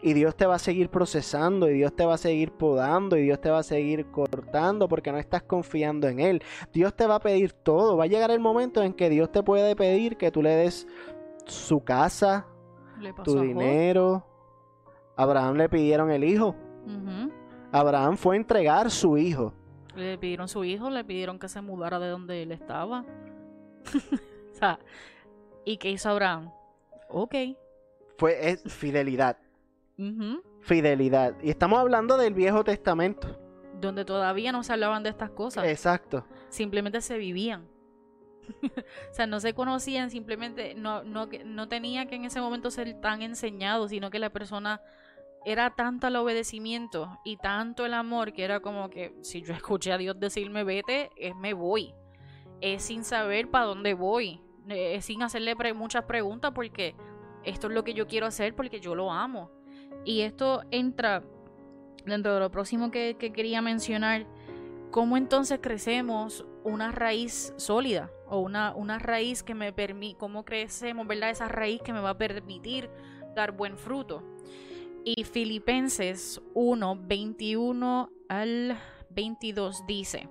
[0.00, 3.22] Y Dios te va a seguir procesando y Dios te va a seguir podando y
[3.22, 6.42] Dios te va a seguir cortando porque no estás confiando en Él.
[6.72, 7.96] Dios te va a pedir todo.
[7.96, 10.86] Va a llegar el momento en que Dios te puede pedir que tú le des
[11.46, 12.46] su casa,
[13.24, 14.24] tu dinero.
[15.16, 16.54] Abraham le pidieron el hijo.
[17.72, 19.52] Abraham fue a entregar su hijo.
[19.96, 23.04] Le pidieron su hijo, le pidieron que se mudara de donde él estaba.
[24.52, 24.78] o sea,
[25.64, 26.52] ¿y qué hizo Abraham?
[27.08, 27.34] Ok.
[28.16, 29.38] Fue es fidelidad.
[30.60, 31.34] Fidelidad.
[31.42, 33.38] Y estamos hablando del Viejo Testamento.
[33.80, 35.64] Donde todavía no se hablaban de estas cosas.
[35.66, 36.24] Exacto.
[36.48, 37.68] Simplemente se vivían.
[38.62, 43.00] o sea, no se conocían, simplemente no, no, no tenía que en ese momento ser
[43.00, 44.80] tan enseñado, sino que la persona
[45.44, 49.92] era tanto el obedecimiento y tanto el amor que era como que si yo escuché
[49.92, 51.94] a Dios decirme vete, es me voy.
[52.60, 54.40] Es sin saber para dónde voy.
[54.70, 56.94] Eh, sin hacerle muchas preguntas porque
[57.44, 59.50] esto es lo que yo quiero hacer porque yo lo amo.
[60.04, 61.22] Y esto entra
[62.04, 64.26] dentro de lo próximo que, quería mencionar,
[64.90, 71.06] cómo entonces crecemos una raíz sólida o una, una raíz que me permite, cómo crecemos,
[71.06, 71.30] ¿verdad?
[71.30, 72.90] Esa raíz que me va a permitir
[73.34, 74.22] dar buen fruto.
[75.04, 78.78] Y Filipenses 1, 21 al
[79.10, 80.28] 22 dice,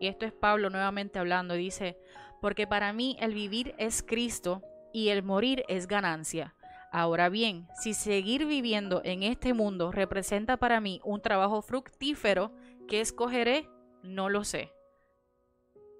[0.00, 1.98] y esto es Pablo nuevamente hablando, dice,
[2.46, 6.54] porque para mí el vivir es Cristo y el morir es ganancia.
[6.92, 12.52] Ahora bien, si seguir viviendo en este mundo representa para mí un trabajo fructífero,
[12.86, 13.68] ¿qué escogeré?
[14.04, 14.72] No lo sé.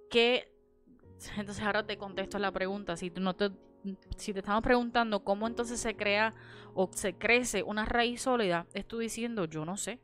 [0.08, 0.54] ¿Qué?
[1.36, 2.96] Entonces ahora te contesto la pregunta.
[2.96, 3.50] Si, no te,
[4.16, 6.32] si te estamos preguntando cómo entonces se crea
[6.74, 9.98] o se crece una raíz sólida, estoy diciendo yo no sé.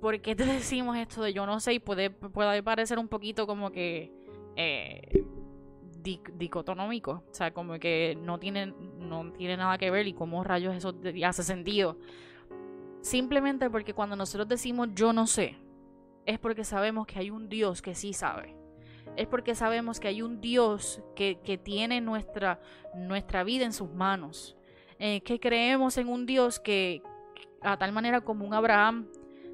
[0.00, 1.74] ¿Por qué te decimos esto de yo no sé?
[1.74, 4.16] Y puede, puede parecer un poquito como que
[4.60, 5.24] eh,
[6.02, 10.74] dicotonómico, o sea, como que no tiene, no tiene nada que ver y cómo rayos
[10.74, 10.94] eso
[11.24, 11.96] hace sentido.
[13.00, 15.56] Simplemente porque cuando nosotros decimos yo no sé,
[16.26, 18.56] es porque sabemos que hay un Dios que sí sabe.
[19.16, 22.60] Es porque sabemos que hay un Dios que, tiene nuestra,
[22.94, 24.56] nuestra vida en sus manos.
[24.98, 27.02] Eh, que creemos en un Dios que,
[27.62, 29.08] a tal manera como un Abraham,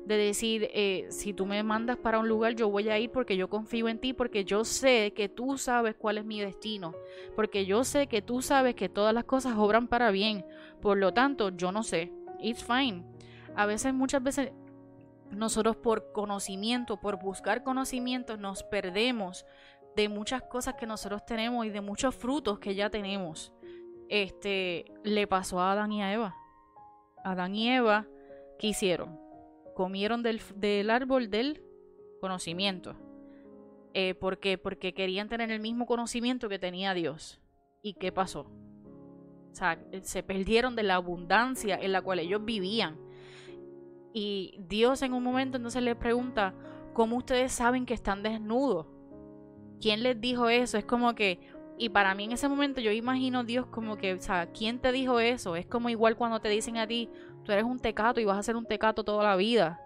[0.06, 3.36] de decir, eh, si tú me mandas para un lugar, yo voy a ir porque
[3.36, 6.94] yo confío en ti, porque yo sé que tú sabes cuál es mi destino,
[7.34, 10.44] porque yo sé que tú sabes que todas las cosas obran para bien,
[10.82, 13.04] por lo tanto, yo no sé, it's fine.
[13.56, 14.52] A veces, muchas veces,
[15.30, 19.46] nosotros por conocimiento, por buscar conocimiento, nos perdemos
[19.96, 23.52] de muchas cosas que nosotros tenemos y de muchos frutos que ya tenemos.
[24.08, 26.34] Este le pasó a Adán y a Eva.
[27.24, 28.06] Adán y Eva,
[28.58, 29.23] ¿qué hicieron?
[29.74, 31.62] Comieron del, árbol del
[32.20, 32.96] conocimiento.
[33.92, 34.58] Eh, ¿Por qué?
[34.58, 37.40] Porque querían tener el mismo conocimiento que tenía Dios.
[37.82, 38.50] ¿Y qué pasó?
[39.52, 42.98] O sea, se perdieron de la abundancia en la cual ellos vivían.
[44.12, 46.54] Y Dios en un momento entonces les pregunta,
[46.92, 48.86] ¿cómo ustedes saben que están desnudos?
[49.80, 50.78] ¿Quién les dijo eso?
[50.78, 51.40] Es como que,
[51.78, 54.92] y para mí en ese momento yo imagino Dios como que, o sea, ¿quién te
[54.92, 55.56] dijo eso?
[55.56, 57.10] Es como igual cuando te dicen a ti,
[57.44, 59.80] tú eres un tecato y vas a ser un tecato toda la vida.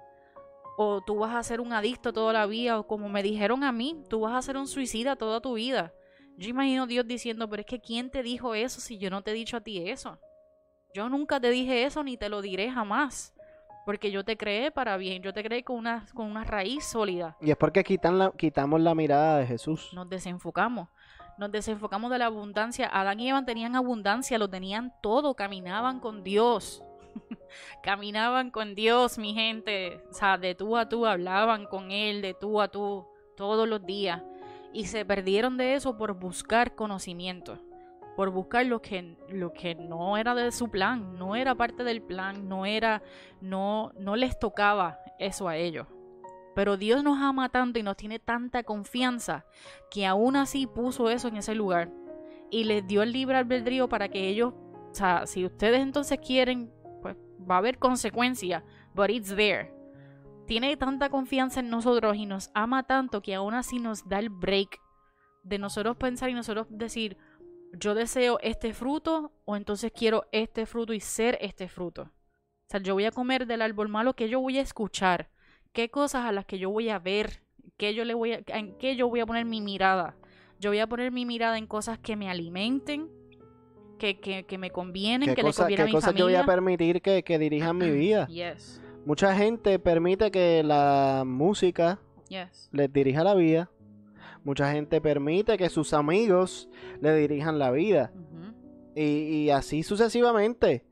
[0.81, 3.73] o tú vas a ser un adicto toda la vida, o como me dijeron a
[3.73, 5.93] mí, tú vas a ser un suicida toda tu vida.
[6.37, 9.23] Yo imagino a Dios diciendo, pero es que ¿quién te dijo eso si yo no
[9.23, 10.21] te he dicho a ti eso?
[10.95, 13.35] Yo nunca te dije eso ni te lo diré jamás.
[13.85, 17.37] Porque yo te creé para bien, yo te creé con una, con una raíz sólida.
[17.41, 19.91] Y es porque quitan la, quitamos la mirada de Jesús.
[19.95, 20.89] Nos desenfocamos.
[21.39, 22.89] Nos desenfocamos de la abundancia.
[22.93, 26.85] Adán y Eva tenían abundancia, lo tenían todo, caminaban con Dios.
[27.83, 30.03] caminaban con Dios, mi gente.
[30.11, 33.85] O sea, de tú a tú hablaban con Él, de tú a tú, todos los
[33.85, 34.23] días.
[34.73, 37.59] Y se perdieron de eso por buscar conocimiento.
[38.17, 42.03] Por buscar lo que, lo que no era de su plan, no era parte del
[42.03, 43.03] plan, no era,
[43.41, 45.87] no, no les tocaba eso a ellos.
[46.59, 49.45] Pero Dios nos ama tanto y nos tiene tanta confianza
[49.93, 51.93] que aún así puso eso en ese lugar.
[52.51, 54.55] Y les dio el libre albedrío para que ellos,
[54.91, 56.73] o sea, si ustedes entonces quieren
[57.39, 58.63] va a haber consecuencias,
[58.95, 59.73] but it's there.
[60.47, 64.31] Tiene tanta confianza en nosotros y nos ama tanto que aún así nos da el
[64.31, 64.81] break
[65.43, 67.17] de nosotros pensar y nosotros decir,
[67.73, 72.03] yo deseo este fruto o entonces quiero este fruto y ser este fruto.
[72.03, 75.31] O sea, yo voy a comer del árbol malo que yo voy a escuchar,
[75.73, 77.43] qué cosas a las que yo voy a ver,
[77.77, 80.17] qué yo le voy a, en qué yo voy a poner mi mirada.
[80.61, 83.09] Yo voy a poner mi mirada en cosas que me alimenten,
[83.99, 87.23] que, que, me convienen, que le conviene a mi cosas yo voy a permitir que,
[87.23, 88.27] que dirijan mi vida?
[88.29, 88.81] Yes.
[89.05, 91.99] Mucha gente permite que la música
[92.73, 93.71] les dirija la vida.
[94.45, 96.69] Mucha gente permite que sus amigos
[97.01, 98.13] le dirijan la vida.
[98.95, 100.85] y, y, así sucesivamente.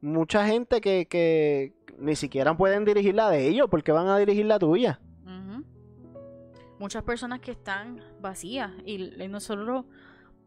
[0.00, 4.46] Mucha gente que, que, ni siquiera pueden dirigir la de ellos porque van a dirigir
[4.46, 5.00] la tuya.
[6.78, 8.98] Muchas personas que están vacías y
[9.28, 9.84] nosotros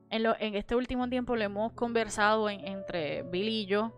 [0.09, 3.93] en, este último tiempo lo hemos conversado entre Billy y yo.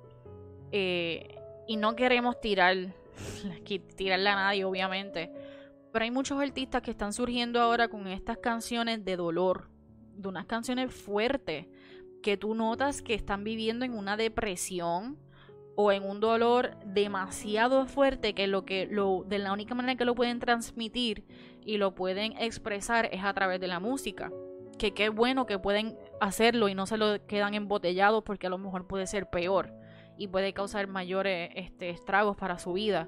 [0.71, 1.35] Eh,
[1.67, 2.75] y no queremos tirar,
[3.95, 5.31] tirarle a nadie, obviamente.
[5.91, 9.69] Pero hay muchos artistas que están surgiendo ahora con estas canciones de dolor,
[10.15, 11.67] de unas canciones fuertes,
[12.21, 15.17] que tú notas que están viviendo en una depresión
[15.75, 20.03] o en un dolor demasiado fuerte que lo que lo de la única manera que
[20.03, 21.23] lo pueden transmitir
[21.63, 24.29] y lo pueden expresar es a través de la música
[24.79, 28.57] que qué bueno que pueden hacerlo y no se lo quedan embotellados porque a lo
[28.57, 29.71] mejor puede ser peor
[30.17, 33.07] y puede causar mayores este, estragos para su vida.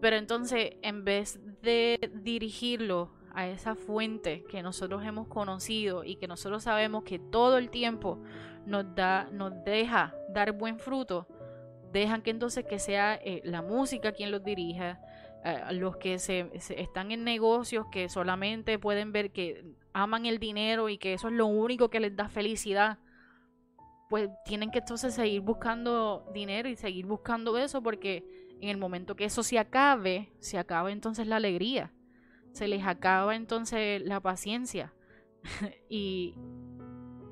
[0.00, 6.26] Pero entonces, en vez de dirigirlo a esa fuente que nosotros hemos conocido y que
[6.26, 8.22] nosotros sabemos que todo el tiempo
[8.64, 11.28] nos da, nos deja dar buen fruto,
[11.92, 15.00] dejan que entonces que sea eh, la música quien los dirija,
[15.44, 19.64] eh, los que se, están en negocios que solamente pueden ver que
[19.96, 22.98] aman el dinero y que eso es lo único que les da felicidad,
[24.10, 28.22] pues tienen que entonces seguir buscando dinero y seguir buscando eso porque
[28.60, 31.94] en el momento que eso se acabe, se acaba entonces la alegría,
[32.52, 34.92] se les acaba entonces la paciencia.
[35.88, 36.34] y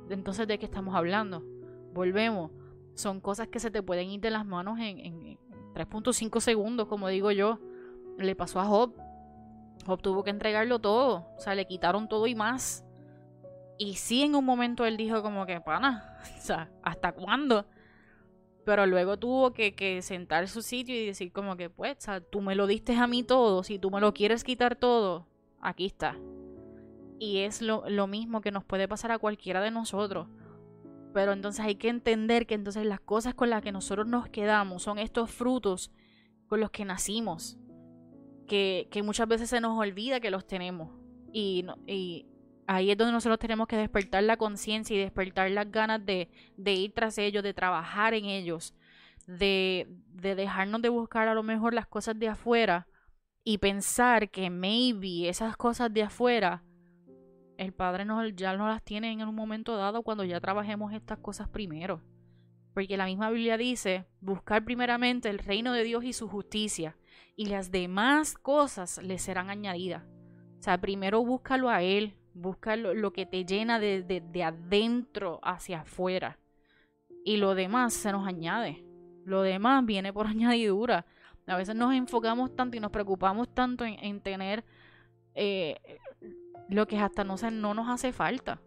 [0.08, 1.42] entonces de qué estamos hablando?
[1.92, 2.50] Volvemos.
[2.94, 5.38] Son cosas que se te pueden ir de las manos en, en
[5.74, 7.58] 3.5 segundos, como digo yo.
[8.16, 8.94] Le pasó a Job.
[9.84, 11.28] Job tuvo que entregarlo todo.
[11.36, 12.84] O sea, le quitaron todo y más.
[13.78, 17.66] Y sí, en un momento él dijo como que, pana, o sea, ¿hasta cuándo?
[18.64, 22.40] Pero luego tuvo que, sentar su sitio y decir como que, pues, o sea, tú
[22.40, 25.26] me lo diste a mí todo, si tú me lo quieres quitar todo,
[25.60, 26.16] aquí está.
[27.18, 30.28] Y es lo, lo mismo que nos puede pasar a cualquiera de nosotros.
[31.12, 34.82] Pero entonces hay que entender que entonces las cosas con las que nosotros nos quedamos
[34.82, 35.92] son estos frutos
[36.48, 37.58] con los que nacimos
[38.46, 40.90] que, muchas veces se nos olvida que los tenemos.
[41.32, 41.66] Y,
[42.66, 46.92] ahí es donde nosotros tenemos que despertar la conciencia y despertar las ganas de, ir
[46.92, 48.74] tras ellos, de trabajar en ellos,
[49.26, 52.86] de, de dejarnos de buscar a lo mejor las cosas de afuera
[53.42, 56.64] y pensar que maybe esas cosas de afuera
[57.58, 61.18] el Padre nos, ya no las tiene en un momento dado cuando ya trabajemos estas
[61.18, 62.02] cosas primero.
[62.72, 66.96] Porque la misma Biblia dice, buscar primeramente el reino de Dios y su justicia,
[67.36, 70.02] y las demás cosas le serán añadidas.
[70.58, 75.80] O sea, primero búscalo a Él, busca lo, que te llena de, de, adentro hacia
[75.80, 76.38] afuera.
[77.24, 78.84] Y lo demás se nos añade.
[79.24, 81.06] Lo demás viene por añadidura.
[81.46, 84.64] A veces nos enfocamos tanto y nos preocupamos tanto en, tener
[85.34, 85.76] eh,
[86.68, 88.60] lo que hasta no, no nos hace falta.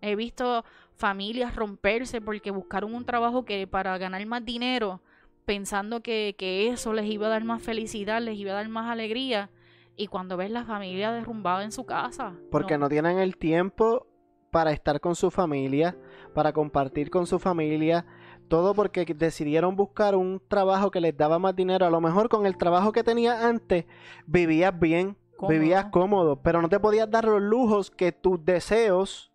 [0.00, 5.00] He visto familias romperse porque buscaron un trabajo que para ganar más dinero
[5.48, 6.36] pensando que,
[6.70, 9.50] eso les iba a dar más felicidad, les iba a dar más alegría.
[9.96, 12.34] Y cuando ves la familia derrumbada en su casa.
[12.50, 14.06] Porque no, tienen el tiempo
[14.50, 15.96] para estar con su familia,
[16.34, 18.04] para compartir con su familia.
[18.48, 21.86] todo porque decidieron buscar un trabajo que les daba más dinero.
[21.86, 23.86] A lo mejor con el trabajo que tenías antes
[24.26, 25.16] vivías bien,
[25.48, 29.32] vivías cómodo, pero no te podías dar los lujos que tus deseos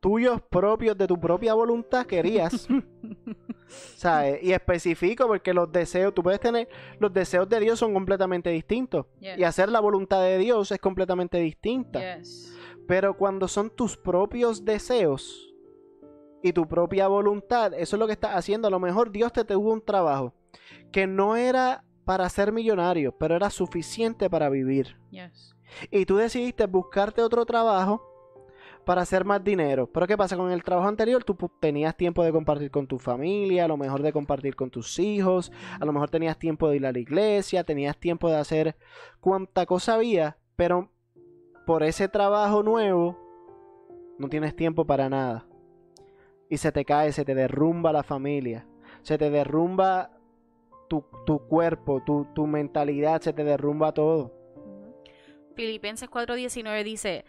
[0.00, 2.66] tuyos propios de tu propia voluntad querías.
[3.96, 4.42] ¿Sabes?
[4.42, 9.06] Y especifico porque los deseos, tú puedes tener, los deseos de Dios son completamente distintos.
[9.20, 12.18] Y hacer la voluntad de Dios es completamente distinta.
[12.86, 15.54] Pero cuando son tus propios deseos
[16.42, 18.68] y tu propia voluntad, eso es lo que estás haciendo.
[18.68, 20.34] A lo mejor Dios te tuvo un trabajo
[20.90, 24.98] que no era para ser millonario, pero era suficiente para vivir.
[25.90, 28.11] Y tú decidiste buscarte otro trabajo
[28.84, 29.88] para hacer más dinero.
[29.92, 30.36] Pero ¿qué pasa?
[30.36, 34.02] Con el trabajo anterior tú tenías tiempo de compartir con tu familia, a lo mejor
[34.02, 37.64] de compartir con tus hijos, a lo mejor tenías tiempo de ir a la iglesia,
[37.64, 38.76] tenías tiempo de hacer
[39.20, 40.90] cuanta cosa había, pero
[41.66, 43.18] por ese trabajo nuevo
[44.18, 45.46] no tienes tiempo para nada.
[46.48, 48.66] Y se te cae, se te derrumba la familia,
[49.02, 50.10] se te derrumba
[51.24, 54.30] tu, cuerpo, tu, tu mentalidad, se te derrumba todo.
[55.54, 57.24] Filipenses 4:19 dice,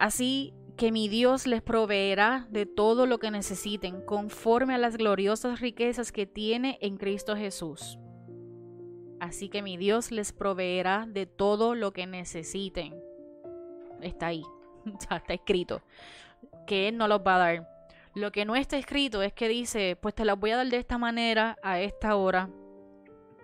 [0.00, 5.60] Así que mi Dios les proveerá de todo lo que necesiten, conforme a las gloriosas
[5.60, 7.98] riquezas que tiene en Cristo Jesús.
[9.20, 12.98] Así que mi Dios les proveerá de todo lo que necesiten.
[14.00, 14.42] Está ahí,
[15.14, 15.82] está escrito.
[16.66, 17.68] Que Él no los va a dar.
[18.14, 20.78] Lo que no está escrito es que dice, pues te las voy a dar de
[20.78, 22.48] esta manera, a esta hora.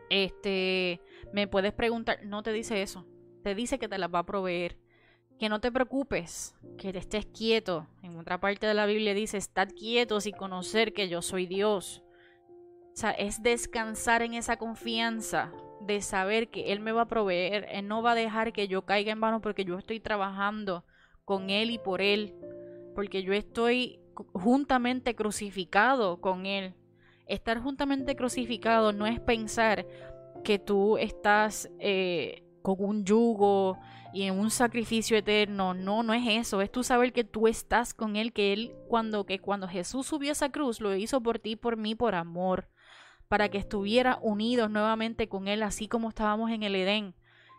[0.08, 1.02] Este,
[1.34, 3.04] me puedes preguntar, no te dice eso.
[3.42, 4.78] Te dice que te las va a proveer
[5.38, 7.86] que no te preocupes, que te estés quieto.
[8.02, 12.02] En otra parte de la Biblia dice, estad quietos y conocer que yo soy Dios.
[12.94, 17.66] O sea, es descansar en esa confianza de saber que Él me va a proveer.
[17.70, 20.84] Él no va a dejar que yo caiga en vano porque yo estoy trabajando
[21.24, 22.34] con Él y por Él.
[22.94, 24.00] Porque yo estoy
[24.32, 26.74] juntamente crucificado con Él.
[27.26, 29.86] Estar juntamente crucificado no es pensar
[30.42, 33.78] que tú estás eh, con un yugo
[34.12, 35.74] y en un sacrificio eterno.
[35.74, 36.60] No, no es eso.
[36.62, 40.30] Es tú saber que tú estás con Él, que Él, cuando, que cuando Jesús subió
[40.30, 42.68] a esa cruz, lo hizo por ti, por mí, por amor,
[43.28, 47.14] para que estuviera unidos nuevamente con Él, así como estábamos en el Edén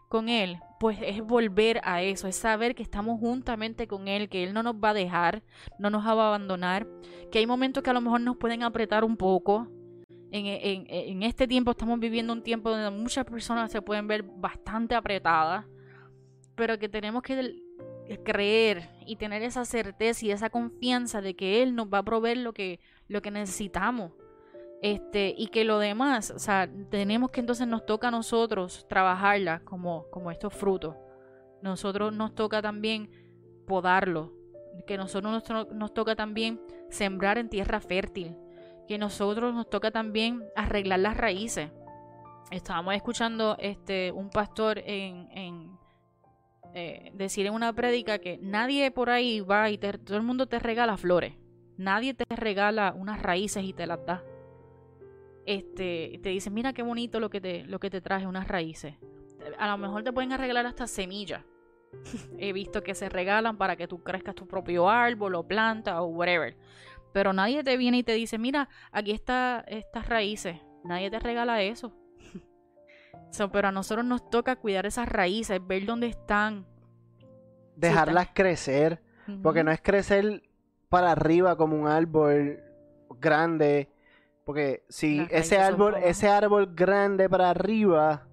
[0.09, 4.43] con Él, pues es volver a eso, es saber que estamos juntamente con Él, que
[4.43, 5.43] Él no nos va a dejar,
[5.79, 6.87] no nos va a abandonar,
[7.31, 9.67] que hay momentos que a lo mejor nos pueden apretar un poco,
[10.31, 15.65] en, este tiempo estamos viviendo un tiempo donde muchas personas se pueden ver bastante apretadas,
[16.55, 17.63] pero que tenemos que
[18.23, 22.37] creer y tener esa certeza y esa confianza de que Él nos va a proveer
[22.37, 24.11] lo que, lo que necesitamos.
[24.79, 29.61] Este, y que lo demás, o sea, tenemos que entonces nos toca a nosotros trabajarla
[29.61, 30.95] como, como estos frutos.
[31.63, 33.09] Nosotros nos toca también
[33.65, 34.33] podarlo,
[34.85, 38.35] que nosotros nos, nos toca también sembrar en tierra fértil
[38.87, 41.69] que nosotros nos toca también arreglar las raíces.
[42.51, 45.77] Estábamos escuchando este un pastor en,
[46.73, 50.59] eh, decir en una prédica que nadie por ahí va y todo el mundo te
[50.59, 51.33] regala flores.
[51.77, 54.23] Nadie te regala unas raíces y te las da.
[55.45, 58.95] Este, te dicen, mira qué bonito lo que te, lo que te traje, unas raíces.
[59.59, 61.43] A lo mejor te pueden arreglar hasta semillas.
[62.37, 66.07] He visto que se regalan para que tú crezcas tu propio árbol o planta o
[66.07, 66.57] whatever.
[67.17, 70.57] Pero nadie te viene y te dice, mira, aquí está estas raíces.
[70.83, 71.91] Nadie te regala eso.
[73.51, 76.67] pero a nosotros nos toca cuidar esas raíces, ver dónde están.
[77.75, 79.01] Dejarlas crecer.
[79.41, 80.43] Porque no es crecer
[80.89, 82.59] para arriba como un árbol
[83.19, 83.89] grande.
[84.45, 88.27] Porque si ese árbol, ese árbol grande para arriba,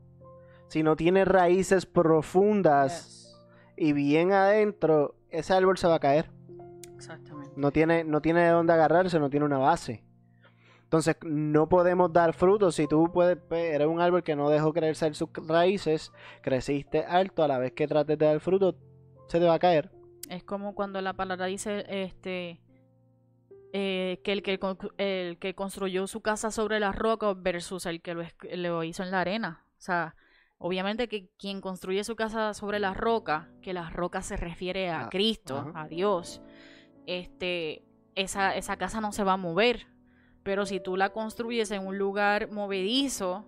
[0.68, 3.35] si no tiene raíces profundas
[3.78, 6.30] y bien adentro, ese árbol se va a caer.
[6.95, 7.44] Exactamente.
[7.57, 10.03] No tiene, no tiene de dónde agarrarse, no tiene una base.
[10.95, 12.77] Entonces, no podemos dar frutos.
[12.77, 17.43] Si tú puedes, pues, eres un árbol que no dejó crecer sus raíces, creciste alto,
[17.43, 18.77] a la vez que trates de dar fruto,
[19.27, 19.91] se te va a caer.
[20.29, 22.61] Es como cuando la palabra dice, este,
[23.73, 24.61] eh, que, el que
[24.99, 29.21] el que construyó su casa sobre la roca versus el que lo, hizo en la
[29.21, 29.67] arena.
[29.77, 30.15] O sea,
[30.59, 35.07] obviamente que quien construye su casa sobre la roca, que la roca se refiere a
[35.07, 36.41] ah, Cristo, a Dios
[37.07, 37.83] este,
[38.15, 39.87] esa, esa casa no se va a mover.
[40.43, 43.47] Pero si tú la construyes en un lugar movedizo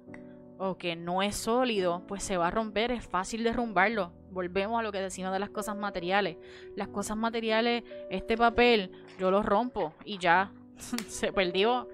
[0.59, 4.13] o que no es sólido, pues se va a romper, es fácil derrumbarlo.
[4.31, 6.37] Volvemos a lo que decimos de las cosas materiales.
[6.75, 10.53] Las cosas materiales, este papel, yo lo rompo y ya
[11.09, 11.89] se perdió.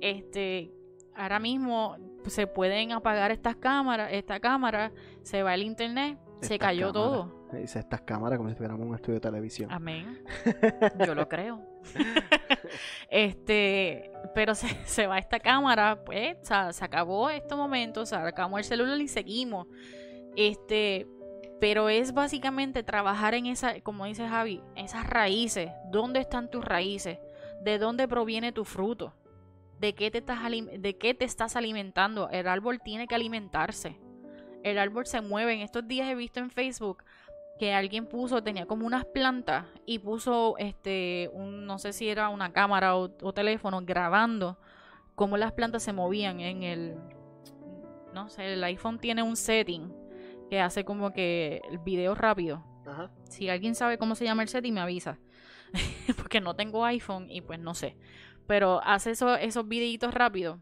[0.00, 0.72] Este,
[1.14, 1.96] ahora mismo
[2.26, 4.92] se pueden apagar estas cámaras, esta cámara,
[5.22, 7.37] se va el internet, se cayó todo.
[7.52, 9.70] Dice estas cámaras como si tuviéramos un estudio de televisión.
[9.72, 10.22] Amén.
[11.06, 11.60] Yo lo creo.
[13.10, 18.58] Este, pero se, se va esta cámara, pues, o sea, se acabó este momento, sacamos
[18.58, 19.66] el celular y seguimos.
[20.36, 21.06] Este,
[21.60, 25.70] pero es básicamente trabajar en esa, como dice Javi, esas raíces.
[25.90, 27.18] ¿Dónde están tus raíces?
[27.62, 29.14] ¿De dónde proviene tu fruto?
[29.80, 32.28] ¿De qué te estás, de qué te estás alimentando?
[32.30, 33.98] El árbol tiene que alimentarse.
[34.62, 35.54] El árbol se mueve.
[35.54, 37.04] En estos días he visto en Facebook
[37.58, 42.28] que alguien puso, tenía como unas plantas y puso, este, un, no sé si era
[42.28, 44.58] una cámara o, teléfono grabando
[45.14, 46.96] cómo las plantas se movían en el,
[48.14, 49.92] no sé, el iPhone tiene un setting
[50.48, 52.64] que hace como que el video rápido.
[53.24, 55.18] Si alguien sabe cómo se llama el setting, me avisa.
[56.16, 57.98] Porque no tengo iPhone y pues no sé.
[58.46, 60.58] Pero hace eso, esos videitos rápidos.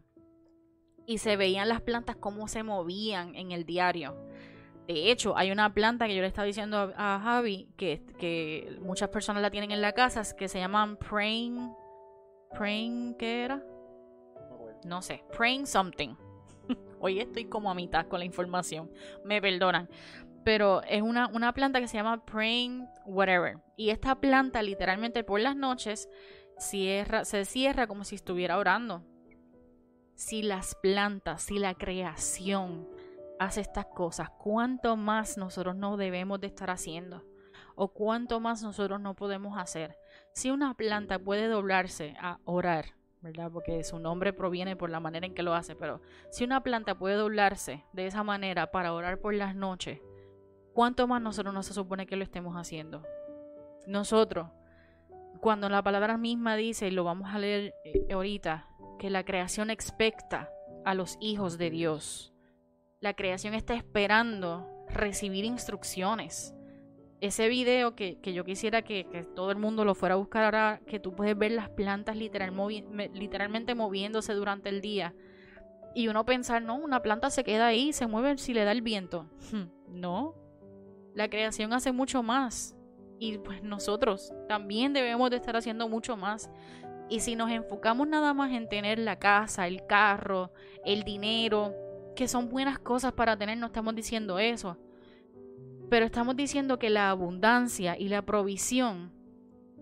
[1.05, 4.17] Y se veían las plantas cómo se movían en el diario.
[4.87, 9.41] De hecho, hay una planta que yo le estaba diciendo a, Javi que, muchas personas
[9.41, 11.73] la tienen en la casa que se llaman praying.
[12.57, 13.61] Praying, ¿qué era?
[14.85, 16.15] No sé, praying something.
[17.01, 18.89] Hoy estoy como a mitad con la información.
[19.25, 19.89] Me perdonan.
[20.45, 23.57] Pero es una, una planta que se llama praying whatever.
[23.75, 26.07] Y esta planta, literalmente por las noches,
[26.57, 29.03] cierra, se cierra como si estuviera orando.
[30.15, 32.87] Si las plantas, si la creación
[33.39, 37.23] hace estas cosas, ¿cuánto más nosotros no debemos de estar haciendo?
[37.75, 39.97] ¿O cuánto más nosotros no podemos hacer?
[40.33, 43.51] Si una planta puede doblarse a orar, ¿verdad?
[43.51, 46.97] Porque su nombre proviene por la manera en que lo hace, pero si una planta
[46.97, 49.99] puede doblarse de esa manera para orar por las noches,
[50.73, 53.03] ¿cuánto más nosotros no se supone que lo estemos haciendo?
[53.85, 54.49] Nosotros,
[55.39, 58.67] cuando la palabra misma dice, y lo vamos a leer eh, ahorita,
[58.99, 60.49] que la creación expecta
[60.83, 62.33] a los hijos de Dios.
[62.99, 66.55] La creación está esperando recibir instrucciones.
[67.21, 70.99] Ese video que, yo quisiera que, todo el mundo lo fuera a buscar ahora, que
[70.99, 72.53] tú puedes ver las plantas literal,
[73.13, 75.13] literalmente moviéndose durante el día.
[75.93, 78.81] Y uno pensar, no, una planta se queda ahí, se mueve si le da el
[78.81, 79.29] viento.
[79.89, 80.35] No,
[81.15, 82.75] la creación hace mucho más.
[83.19, 86.51] Y pues nosotros también debemos de estar haciendo mucho más.
[87.09, 90.51] Y si nos enfocamos nada más en tener la casa, el carro,
[90.83, 91.73] el dinero,
[92.17, 94.75] que son buenas cosas para tener, no estamos diciendo eso.
[95.87, 99.13] Pero estamos diciendo que la abundancia y la provisión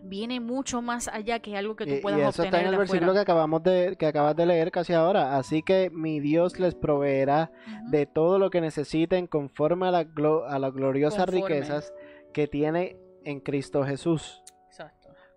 [0.03, 3.13] viene mucho más allá que algo que tú puedas y eso está en el versículo
[3.13, 5.37] que acabamos de que acabas de leer casi ahora.
[5.37, 7.51] Así que mi Dios les proveerá
[7.89, 10.05] de todo lo que necesiten conforme a, la
[10.47, 11.93] a las gloriosas riquezas
[12.33, 14.43] que tiene en Cristo Jesús.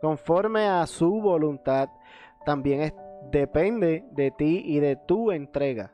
[0.00, 1.88] Conforme a su voluntad,
[2.44, 2.92] también
[3.30, 5.92] depende de ti y de tu entrega.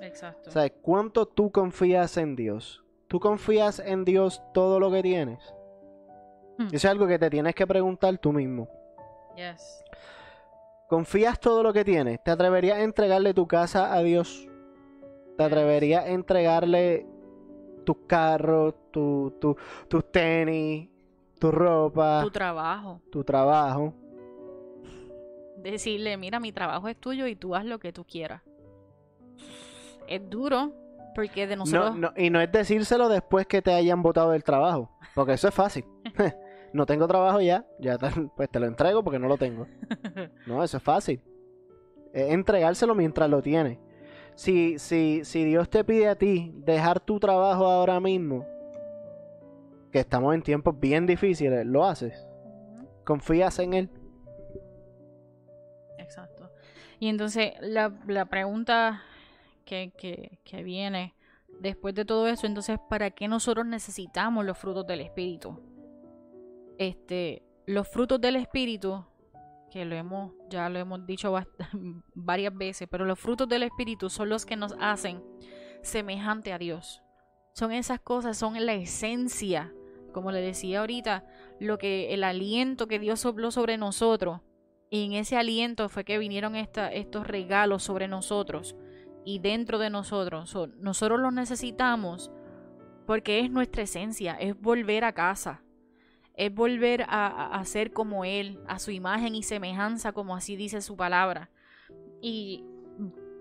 [0.00, 0.50] Exacto.
[0.50, 2.82] O sea, ¿cuánto tú confías en Dios?
[3.08, 5.54] ¿Tú confías en Dios todo lo que tienes?
[6.58, 6.66] Hmm.
[6.66, 8.68] Eso es algo que te tienes que preguntar tú mismo.
[9.36, 9.82] Yes.
[10.88, 12.22] ¿Confías todo lo que tienes?
[12.22, 14.48] ¿Te atreverías a entregarle tu casa a Dios?
[15.36, 17.06] ¿Te atreverías a entregarle
[17.84, 19.56] tus carros, tu, tu,
[19.88, 20.88] tus tenis,
[21.38, 23.00] tu ropa, tu trabajo.
[23.10, 23.94] Tu trabajo.
[25.56, 28.42] Decirle, mira, mi trabajo es tuyo y tú haz lo que tú quieras.
[30.08, 30.72] Es duro,
[31.14, 32.12] porque de nosotros...
[32.16, 35.84] y no es decírselo después que te hayan votado del trabajo, porque eso es fácil.
[36.72, 37.98] no tengo trabajo ya, ya
[38.36, 39.66] pues te lo entrego porque no lo tengo.
[40.46, 41.20] No, eso es fácil.
[42.12, 43.78] Es entregárselo mientras lo tienes.
[44.34, 48.46] Si, si, si Dios te pide a ti dejar tu trabajo ahora mismo,
[49.90, 52.26] que estamos en tiempos bien difíciles, lo haces.
[53.04, 53.90] Confías en Él.
[55.98, 56.50] Exacto.
[57.00, 59.02] Y entonces la, pregunta
[59.68, 61.14] que, viene
[61.60, 65.60] después de todo eso, entonces, ¿para qué nosotros necesitamos los frutos del Espíritu?
[66.78, 69.04] Este, los frutos del Espíritu,
[69.70, 71.34] que lo hemos, ya lo hemos dicho
[72.14, 75.22] varias veces, pero los frutos del Espíritu son los que nos hacen
[75.82, 77.02] semejante a Dios.
[77.52, 79.72] Son esas cosas, son la esencia
[80.12, 81.24] como le decía ahorita,
[81.60, 84.40] lo que el aliento que Dios sopló sobre nosotros.
[84.90, 88.74] Y en ese aliento fue que vinieron estos regalos sobre nosotros
[89.28, 90.56] y dentro de nosotros.
[90.78, 92.30] nosotros los necesitamos
[93.06, 95.62] porque es nuestra esencia, es volver a casa,
[96.34, 100.96] es volver a, ser como Él, a su imagen y semejanza, como así dice su
[100.96, 101.50] palabra.
[102.22, 102.64] Y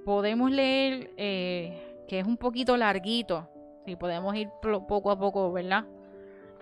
[0.04, 3.50] podemos leer eh, que es un poquito larguito,
[3.86, 5.86] y podemos ir poco a poco, ¿verdad?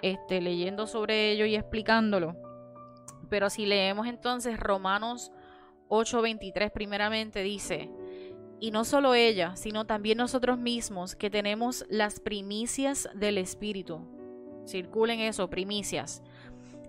[0.03, 2.36] este, leyendo sobre ello y explicándolo.
[3.28, 5.32] Pero si leemos entonces Romanos
[5.89, 7.89] 8:23 primeramente dice,
[8.60, 14.01] y no solo ella, sino también nosotros mismos que tenemos las primicias del Espíritu.
[14.66, 16.24] Circulen eso, primicias.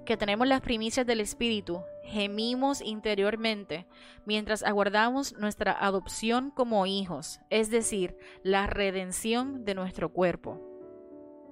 [0.05, 1.81] Que tenemos las primicias del Espíritu.
[2.05, 3.87] gemimos interiormente
[4.25, 10.61] mientras aguardamos nuestra adopción como hijos, es decir, la redención de nuestro cuerpo.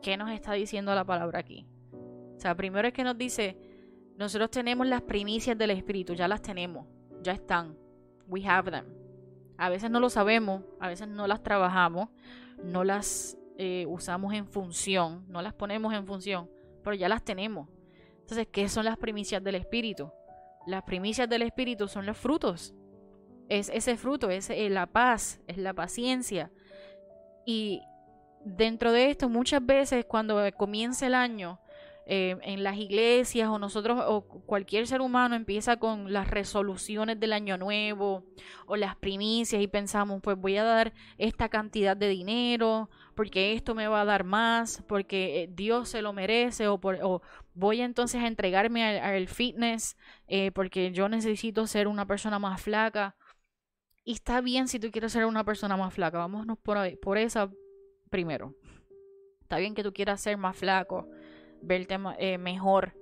[0.00, 1.66] ¿Qué nos está diciendo la palabra aquí?
[2.36, 3.56] O sea, primero es que nos dice,
[4.16, 6.86] nosotros tenemos las primicias del Espíritu, ya las tenemos,
[7.20, 7.76] ya están.
[8.28, 9.03] We have them.
[9.56, 12.08] A veces no lo sabemos, a veces no las trabajamos,
[12.62, 16.50] no las eh, usamos en función, no las ponemos en función,
[16.82, 17.68] pero ya las tenemos.
[18.20, 20.10] Entonces, ¿qué son las primicias del Espíritu?
[20.66, 22.74] Las primicias del Espíritu son los frutos.
[23.48, 26.50] Es ese fruto, es la paz, es la paciencia.
[27.44, 27.82] Y
[28.44, 31.60] dentro de esto, muchas veces cuando comienza el año,
[32.06, 37.32] eh, en las iglesias o nosotros o cualquier ser humano empieza con las resoluciones del
[37.32, 38.26] año nuevo
[38.66, 43.74] o las primicias y pensamos pues voy a dar esta cantidad de dinero porque esto
[43.74, 47.22] me va a dar más porque eh, Dios se lo merece o, por, o
[47.54, 49.96] voy entonces a entregarme al, fitness
[50.28, 53.16] eh, porque yo necesito ser una persona más flaca.
[54.04, 57.50] Y está bien si tú quieres ser una persona más flaca vámonos por, por esa
[58.10, 58.54] primero.
[59.40, 61.08] Está bien que tú quieras ser más flaco
[61.64, 62.94] verte eh, mejor.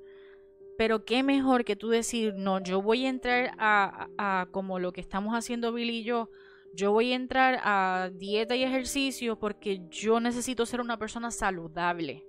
[0.78, 4.92] Pero qué mejor que tú decir, no, yo voy a entrar a, a, como lo
[4.92, 6.30] que estamos haciendo Billy y yo,
[6.74, 12.26] yo voy a entrar a dieta y ejercicio porque yo necesito ser una persona saludable.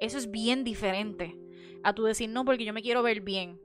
[0.00, 1.36] Eso es bien diferente
[1.82, 3.60] a tú decir, no, porque yo me quiero ver bien.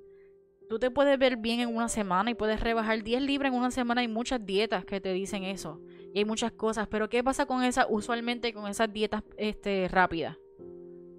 [0.70, 3.72] Tú te puedes ver bien en una semana y puedes rebajar 10 libras en una
[3.72, 4.02] semana.
[4.02, 5.82] Hay muchas dietas que te dicen eso.
[6.14, 6.88] Y hay muchas cosas.
[6.88, 10.38] Pero ¿qué pasa con esas, usualmente con esas dietas este, rápidas?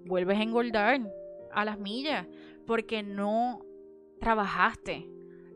[0.05, 1.01] Vuelves a engordar
[1.51, 2.27] a las millas
[2.65, 3.61] porque no
[4.19, 5.07] trabajaste.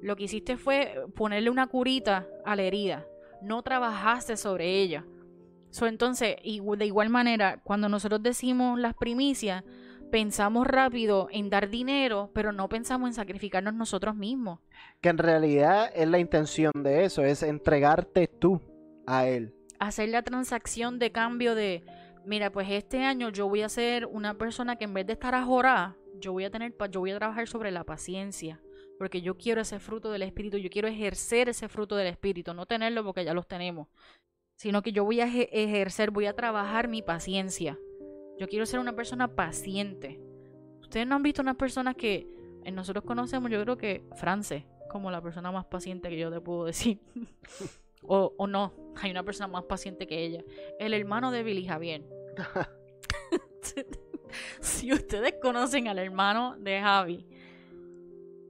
[0.02, 3.06] Lo que hiciste fue ponerle una curita a la herida,
[3.41, 5.06] no trabajaste sobre ella.
[5.72, 9.64] So, entonces, de igual manera, cuando nosotros decimos las primicias,
[10.10, 14.60] pensamos rápido en dar dinero, pero no pensamos en sacrificarnos nosotros mismos.
[15.02, 18.62] Que en realidad es la intención de eso, es entregarte tú
[19.06, 19.54] a Él.
[19.80, 21.84] Hacer la transacción de cambio de,
[22.26, 25.34] mira, pues este año yo voy a ser una persona que en vez de estar
[26.20, 28.61] yo voy a tener, yo voy a trabajar sobre la paciencia,
[28.97, 32.65] porque yo quiero ese fruto del Espíritu, yo quiero ejercer ese fruto del Espíritu, no
[32.65, 33.88] tenerlo porque ya los tenemos,
[34.55, 37.80] sino que yo voy a ejercer, voy a trabajar mi paciencia.
[38.38, 40.20] Yo quiero ser una persona paciente.
[40.82, 42.28] Ustedes no han visto unas personas que
[42.74, 46.65] nosotros conocemos, yo creo que France, como la persona más paciente que yo te puedo
[46.65, 46.99] decir.
[48.02, 50.43] o, o no, hay una persona más paciente que ella.
[50.80, 52.04] El hermano de Billy Javier.
[54.62, 57.26] si ustedes conocen al hermano de Javi,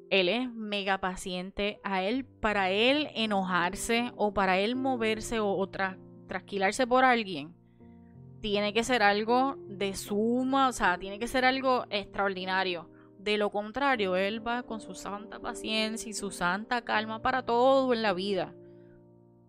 [0.09, 1.79] él es mega paciente.
[1.83, 5.69] A él, para él enojarse o para él moverse o,
[6.27, 7.55] trasquilarse por alguien,
[8.41, 12.89] tiene que ser algo de suma, o sea, tiene que ser algo extraordinario.
[13.17, 17.93] De lo contrario, él va con su santa paciencia y su santa calma para todo
[17.93, 18.55] en la vida.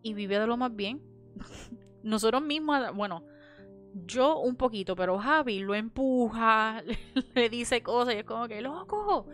[0.02, 1.02] Y vive de lo más bien.
[2.02, 3.24] Nosotros mismos, bueno,
[4.06, 6.82] yo un poquito, pero Javi lo empuja,
[7.34, 9.26] le dice cosas y es como que loco.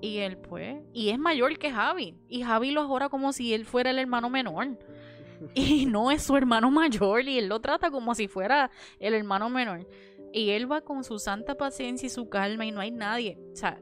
[0.00, 2.16] Y él pues, y es mayor que Javi.
[2.28, 4.78] Y Javi lo adora como si él fuera el hermano menor.
[5.54, 9.50] Y no es su hermano mayor y él lo trata como si fuera el hermano
[9.50, 9.86] menor.
[10.32, 13.38] Y él va con su santa paciencia y su calma y no hay nadie.
[13.52, 13.78] O sea,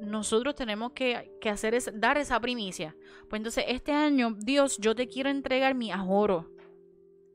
[0.00, 2.96] nosotros tenemos que, que hacer es dar esa primicia.
[3.28, 6.50] Pues entonces este año, Dios, yo te quiero entregar mi ahorro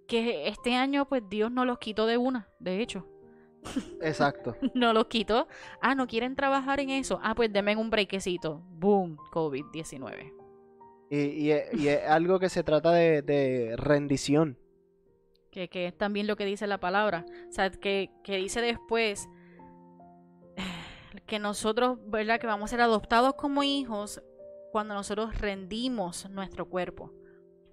[0.07, 3.07] que este año pues Dios no los quitó de una, de hecho.
[4.01, 4.57] Exacto.
[4.73, 5.47] no los quitó.
[5.81, 7.19] Ah, no quieren trabajar en eso.
[7.23, 8.61] Ah, pues denme un brequecito.
[8.71, 10.33] Boom, COVID-19.
[11.09, 14.57] Y, es algo que se trata de, rendición.
[15.49, 17.25] Que, es también lo que dice la palabra.
[17.49, 19.29] O sea, que, que dice después
[21.31, 22.41] que nosotros, ¿verdad?
[22.41, 24.21] Que vamos a ser adoptados como hijos
[24.73, 27.13] cuando nosotros rendimos nuestro cuerpo.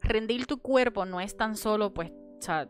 [0.00, 2.68] Rendir tu cuerpo no es tan solo pues o sea,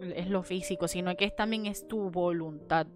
[0.00, 2.86] es lo físico, sino que es, también es tu voluntad.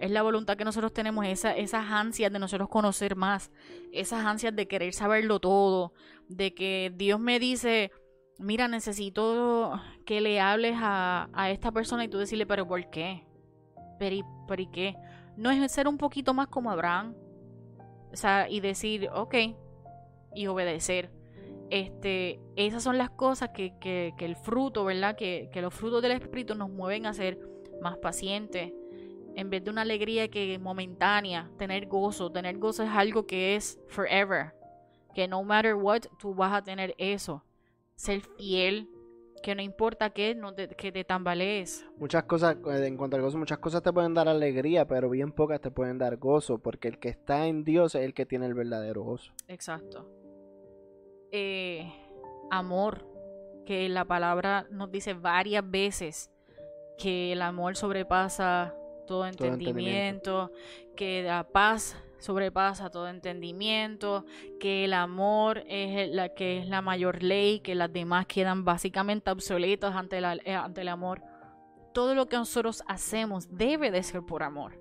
[0.00, 3.52] Es la voluntad que nosotros tenemos, esa, esas ansias de nosotros conocer más,
[3.92, 5.92] esas ansias de querer saberlo todo,
[6.26, 7.92] de que Dios me dice,
[8.36, 13.24] mira, necesito que le hables a, a esta persona y tú decirle, pero ¿por qué?
[14.00, 14.96] ¿Pero y, pero ¿y qué?
[15.36, 17.14] No es ser un poquito más como Abraham.
[18.12, 19.34] O sea, y decir, ok,
[20.34, 21.10] y obedecer.
[21.70, 25.16] Este, esas son las cosas que, que, el fruto, ¿verdad?
[25.16, 27.38] Que, que, los frutos del Espíritu nos mueven a ser
[27.82, 28.72] más pacientes.
[29.34, 32.30] En vez de una alegría que momentánea, tener gozo.
[32.30, 34.54] Tener gozo es algo que es forever.
[35.14, 37.44] Que no matter what, tú vas a tener eso.
[37.96, 38.88] Ser fiel.
[39.42, 41.86] Que no importa qué, no te, que te tambalees.
[41.96, 45.32] Muchas cosas, eh, en cuanto al gozo, muchas cosas te pueden dar alegría, pero bien
[45.32, 48.46] pocas te pueden dar gozo, porque el que está en Dios es el que tiene
[48.46, 49.32] el verdadero gozo.
[49.48, 50.08] Exacto.
[51.30, 51.92] Eh,
[52.50, 53.06] amor,
[53.64, 56.30] que la palabra nos dice varias veces
[56.98, 58.74] que el amor sobrepasa
[59.06, 60.50] todo entendimiento,
[60.96, 64.24] que la paz sobrepasa todo entendimiento,
[64.60, 69.30] que el amor es la que es la mayor ley, que las demás quedan básicamente
[69.30, 71.22] obsoletas ante, la, eh, ante el amor.
[71.92, 74.80] Todo lo que nosotros hacemos debe de ser por amor.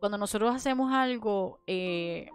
[0.00, 2.28] Cuando nosotros hacemos algo eh,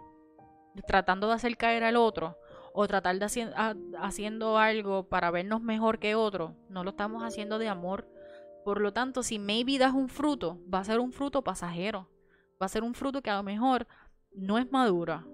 [0.86, 2.36] tratando de hacer caer al otro
[2.74, 3.52] o tratar de
[3.98, 8.08] haciendo algo para vernos mejor que otro, no lo estamos haciendo de amor.
[8.64, 12.08] Por lo tanto, si maybe das un fruto, va a ser un fruto pasajero.
[12.60, 13.86] Va a ser un fruto que a lo mejor
[14.34, 15.26] no es madura.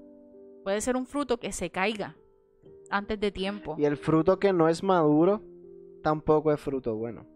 [0.65, 2.17] Puede ser un fruto que se caiga
[2.91, 3.77] antes de tiempo.
[3.79, 5.43] Y el fruto que no es maduro
[6.03, 7.27] tampoco es fruto bueno.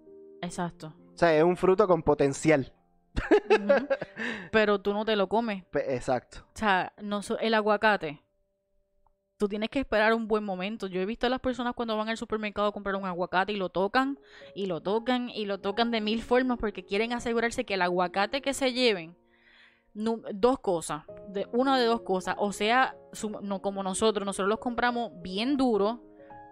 [0.41, 0.95] Exacto.
[1.15, 2.73] O sea, es un fruto con potencial.
[4.51, 5.65] Pero tú no te lo comes.
[5.73, 6.39] Exacto.
[6.55, 8.23] O sea, no el aguacate.
[9.37, 10.87] Tú tienes que esperar un buen momento.
[10.87, 13.57] Yo he visto a las personas cuando van al supermercado a comprar un aguacate y
[13.57, 14.19] lo tocan
[14.55, 18.41] y lo tocan y lo tocan de mil formas porque quieren asegurarse que el aguacate
[18.41, 19.17] que se lleven
[19.95, 21.05] dos cosas,
[21.53, 22.97] una de dos cosas, o sea,
[23.43, 26.03] no como nosotros, nosotros los compramos bien duro,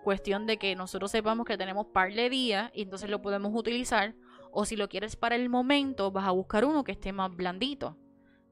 [0.04, 4.14] cuestión de que nosotros sepamos que tenemos par de días y entonces lo podemos utilizar,
[4.52, 7.96] o si lo quieres para el momento, vas a buscar uno que esté más blandito.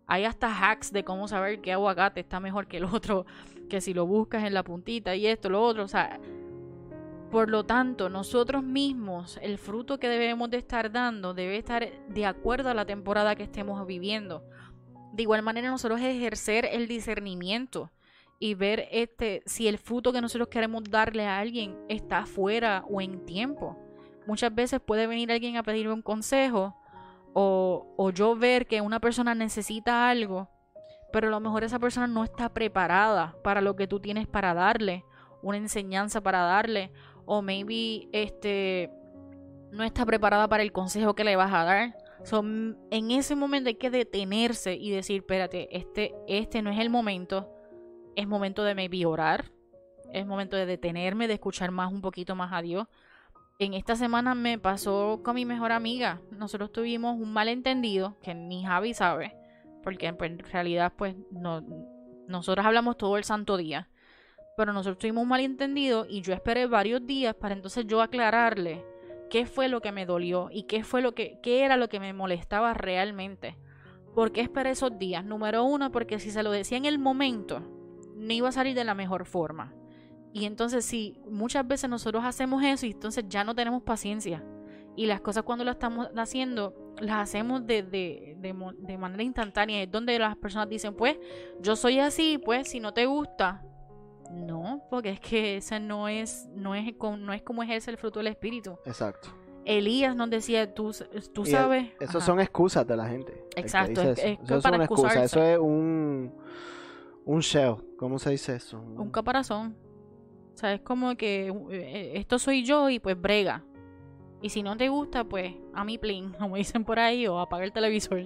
[0.06, 3.26] Hay hasta hacks de cómo saber qué aguacate está mejor que el otro,
[3.68, 6.18] que si lo buscas en la puntita y esto, lo otro, o sea,
[7.30, 12.26] por lo tanto, nosotros mismos, el fruto que debemos de estar dando debe estar de
[12.26, 14.44] acuerdo a la temporada que estemos viviendo.
[15.12, 17.90] De igual manera, nosotros ejercer el discernimiento
[18.38, 23.00] y ver este si el fruto que nosotros queremos darle a alguien está fuera o
[23.00, 23.76] en tiempo.
[24.26, 26.76] Muchas veces puede venir alguien a pedirme un consejo
[27.32, 30.48] o, o yo ver que una persona necesita algo,
[31.12, 34.54] pero a lo mejor esa persona no está preparada para lo que tú tienes para
[34.54, 35.04] darle,
[35.42, 36.92] una enseñanza para darle,
[37.24, 38.90] o maybe este
[39.70, 41.96] no está preparada para el consejo que le vas a dar
[42.36, 47.48] en ese momento hay que detenerse y decir, espérate, este, este no es el momento.
[48.16, 49.50] Es momento de maybe orar.
[50.12, 52.86] Es momento de detenerme, de escuchar más, un poquito más a Dios.
[53.58, 56.20] En esta semana me pasó con mi mejor amiga.
[56.30, 59.34] Nosotros tuvimos un malentendido que ni Javi sabe.
[59.82, 61.62] Porque pues, en realidad, pues, no,
[62.26, 63.88] nosotros hablamos todo el santo día.
[64.56, 68.84] Pero nosotros tuvimos un malentendido y yo esperé varios días para entonces yo aclararle
[69.28, 72.00] qué fue lo que me dolió y qué fue lo que qué era lo que
[72.00, 73.56] me molestaba realmente.
[74.14, 75.24] ¿Por qué esperé esos días?
[75.24, 77.60] Número uno, porque si se lo decía en el momento,
[78.16, 79.74] no iba a salir de la mejor forma.
[80.32, 84.44] Y entonces si muchas veces nosotros hacemos eso y entonces ya no tenemos paciencia.
[84.96, 89.82] Y las cosas cuando las estamos haciendo, las hacemos de, de, de manera instantánea.
[89.82, 91.16] Es donde las personas dicen, pues,
[91.60, 93.62] yo soy así, pues, si no te gusta,
[94.32, 98.18] no, porque es que ese no es, no es, no es como ejerce el fruto
[98.20, 98.78] del espíritu.
[98.84, 99.28] Exacto.
[99.64, 100.94] Elías nos decía, tú,
[101.34, 101.90] tú sabes.
[102.00, 103.44] Eso son excusas de la gente.
[103.54, 104.58] Exacto, es, eso.
[104.58, 106.32] es una excusa, eso es un,
[107.26, 108.80] un shell, ¿cómo se dice eso?
[108.80, 109.76] Un caparazón.
[110.54, 113.62] O sea, es como que eh, esto soy yo y pues brega.
[114.40, 117.64] Y si no te gusta, pues a mi plin, como dicen por ahí, o apaga
[117.64, 118.24] el televisor.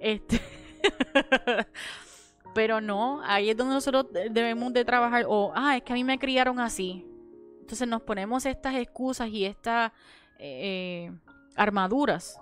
[0.00, 0.40] Este.
[2.58, 5.26] Pero no, ahí es donde nosotros debemos de trabajar.
[5.28, 7.06] O, ah, es que a mí me criaron así.
[7.60, 9.92] Entonces nos ponemos estas excusas y estas
[10.40, 11.12] eh,
[11.54, 12.40] armaduras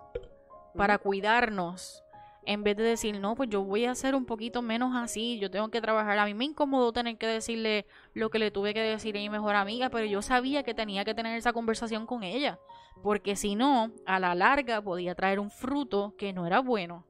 [0.74, 2.02] para cuidarnos.
[2.46, 5.50] En vez de decir, no, pues yo voy a ser un poquito menos así, yo
[5.50, 6.18] tengo que trabajar.
[6.18, 9.28] A mí me incomodó tener que decirle lo que le tuve que decir a mi
[9.28, 12.58] mejor amiga, pero yo sabía que tenía que tener esa conversación con ella,
[13.02, 17.04] porque si no, a la larga podía traer un fruto que no era bueno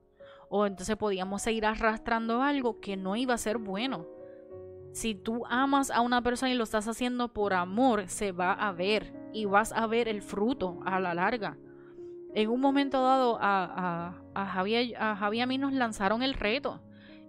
[0.49, 4.07] o entonces podíamos seguir arrastrando algo que no iba a ser bueno.
[4.93, 8.73] Si tú amas a una persona y lo estás haciendo por amor, se va a
[8.73, 11.59] ver y vas a ver el fruto a la larga.
[12.35, 16.35] En un momento dado a, a, a, Javi, a Javi a mí nos lanzaron el
[16.35, 16.81] reto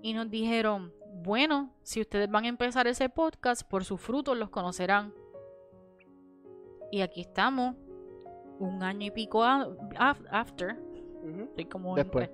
[0.01, 0.93] y nos dijeron,
[1.23, 5.13] bueno, si ustedes van a empezar ese podcast, por sus frutos los conocerán.
[6.91, 7.75] Y aquí estamos,
[8.59, 10.77] un año y pico after.
[11.69, 12.29] como Después.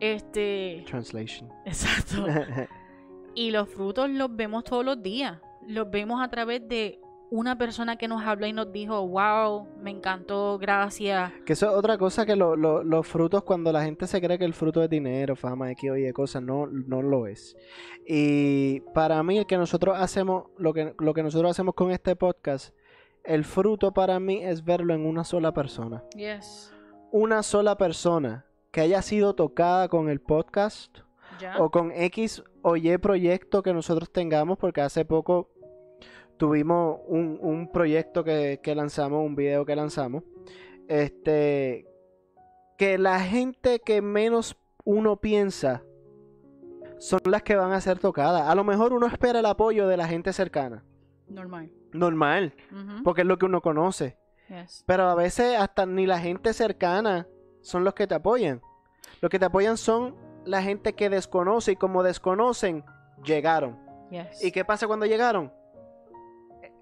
[0.00, 0.84] Este.
[0.86, 1.50] Translation.
[1.64, 2.26] Exacto.
[3.34, 5.38] y los frutos los vemos todos los días.
[5.66, 9.90] Los vemos a través de una persona que nos habla y nos dijo, wow, me
[9.90, 11.30] encantó, gracias.
[11.44, 14.54] Que eso es otra cosa que los frutos, cuando la gente se cree que el
[14.54, 17.56] fruto es dinero, fama, X y cosas, no, no lo es.
[18.06, 22.16] Y para mí, el que nosotros hacemos, lo que, lo que nosotros hacemos con este
[22.16, 22.74] podcast,
[23.24, 26.02] el fruto para mí es verlo en una sola persona.
[26.16, 26.72] Yes.
[27.12, 28.47] Una sola persona
[28.78, 30.98] que haya sido tocada con el podcast
[31.40, 31.56] Ya.
[31.58, 35.50] o con X o Y proyecto que nosotros tengamos, porque hace poco
[36.36, 40.22] tuvimos un, un proyecto que, que lanzamos, un video que lanzamos,
[40.86, 41.88] este,
[42.76, 45.82] que la gente que menos uno piensa
[46.98, 48.42] son las que van a ser tocadas.
[48.48, 50.84] A lo mejor uno espera el apoyo de la gente cercana,
[51.28, 51.68] Normal.
[51.92, 52.54] normal,
[53.02, 54.16] porque es lo que uno conoce.
[54.48, 54.84] Yes.
[54.86, 57.26] Pero a veces hasta ni la gente cercana
[57.60, 58.62] son los que te apoyan.
[59.20, 62.84] Los que te apoyan son la gente que desconoce y como desconocen,
[63.24, 63.78] llegaron.
[64.10, 64.42] Yes.
[64.42, 65.52] ¿Y qué pasa cuando llegaron?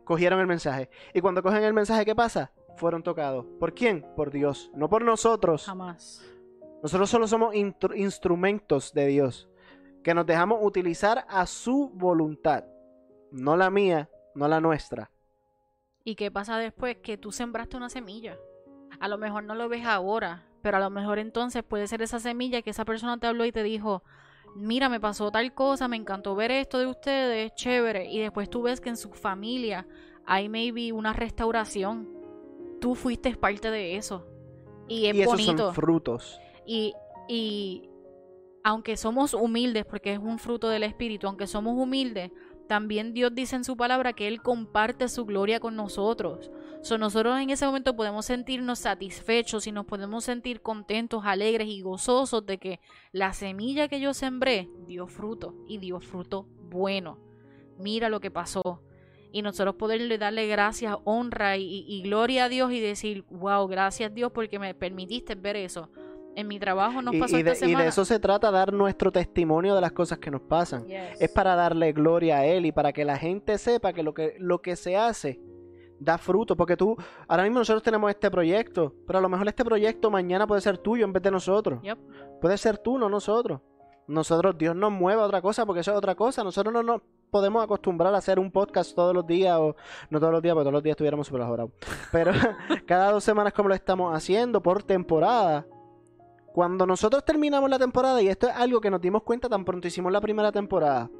[0.05, 0.89] Cogieron el mensaje.
[1.12, 2.53] Y cuando cogen el mensaje, ¿qué pasa?
[2.77, 3.45] Fueron tocados.
[3.59, 4.07] ¿Por quién?
[4.14, 4.70] Por Dios.
[4.74, 5.64] No por nosotros.
[5.66, 6.24] Jamás.
[6.83, 9.49] Nosotros solo somos instrumentos de Dios.
[10.05, 12.64] Que nos dejamos utilizar a su voluntad.
[13.33, 15.11] No la mía, no la nuestra.
[16.05, 16.99] ¿Y qué pasa después?
[16.99, 18.39] Que tú sembraste una semilla.
[19.01, 22.18] A lo mejor no lo ves ahora, pero a lo mejor entonces puede ser esa
[22.18, 24.02] semilla que esa persona te habló y te dijo,
[24.57, 28.11] mira, me pasó tal cosa, me encantó ver esto de ustedes, chévere.
[28.11, 29.86] Y después tú ves que en su familia
[30.24, 32.09] hay maybe una restauración.
[32.80, 34.26] Tú fuiste parte de eso.
[34.88, 35.66] Y es y esos bonito.
[35.66, 36.40] son frutos.
[36.66, 36.94] Y,
[37.28, 37.88] y
[38.64, 42.32] aunque somos humildes, porque es un fruto del Espíritu, aunque somos humildes,
[42.66, 46.50] también Dios dice en su palabra que Él comparte su gloria con nosotros.
[46.82, 51.80] So, nosotros en ese momento podemos sentirnos satisfechos y nos podemos sentir contentos, alegres y
[51.82, 52.80] gozosos de que
[53.12, 57.18] la semilla que yo sembré dio fruto y dio fruto bueno.
[57.78, 58.82] Mira lo que pasó.
[59.32, 64.14] Y nosotros poderle darle gracias, honra y, y- gloria a Dios y decir, wow, gracias
[64.14, 65.90] Dios porque me permitiste ver eso.
[66.37, 67.84] En mi trabajo nos Y, pasó y de, esta y semana.
[67.84, 70.87] de eso se trata, dar nuestro testimonio de las cosas que nos pasan.
[70.87, 71.20] Yes.
[71.20, 74.37] Es para darle gloria a Él y para que la gente sepa que lo que,
[74.39, 75.41] lo que se hace
[75.99, 76.55] da fruto.
[76.55, 76.95] Porque tú,
[77.26, 80.76] ahora mismo nosotros tenemos este proyecto, pero a lo mejor este proyecto mañana puede ser
[80.76, 81.80] tuyo en vez de nosotros.
[81.82, 81.99] Yep.
[82.41, 83.62] Puede ser tú, no nosotros.
[84.07, 86.45] Nosotros, Dios nos mueve a otra cosa porque eso es otra cosa.
[86.45, 89.74] Nosotros no nos podemos acostumbrar a hacer un podcast todos los días o
[90.11, 91.70] no todos los días, porque todos los días estuviéramos ajorados.
[92.12, 92.32] Pero
[92.87, 95.66] cada dos semanas como lo estamos haciendo por temporada.
[96.57, 99.88] Cuando nosotros terminamos la temporada, y esto es algo que nos dimos cuenta tan pronto
[99.88, 101.11] hicimos la primera temporada,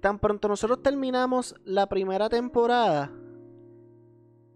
[0.00, 3.12] tan pronto nosotros terminamos la primera temporada,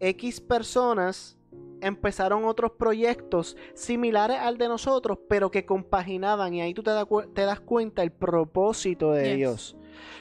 [0.01, 1.39] X personas
[1.81, 7.07] empezaron otros proyectos similares al de nosotros, pero que compaginaban, y ahí tú te, da
[7.33, 9.37] te das cuenta el propósito de Yes.
[9.37, 9.77] Dios.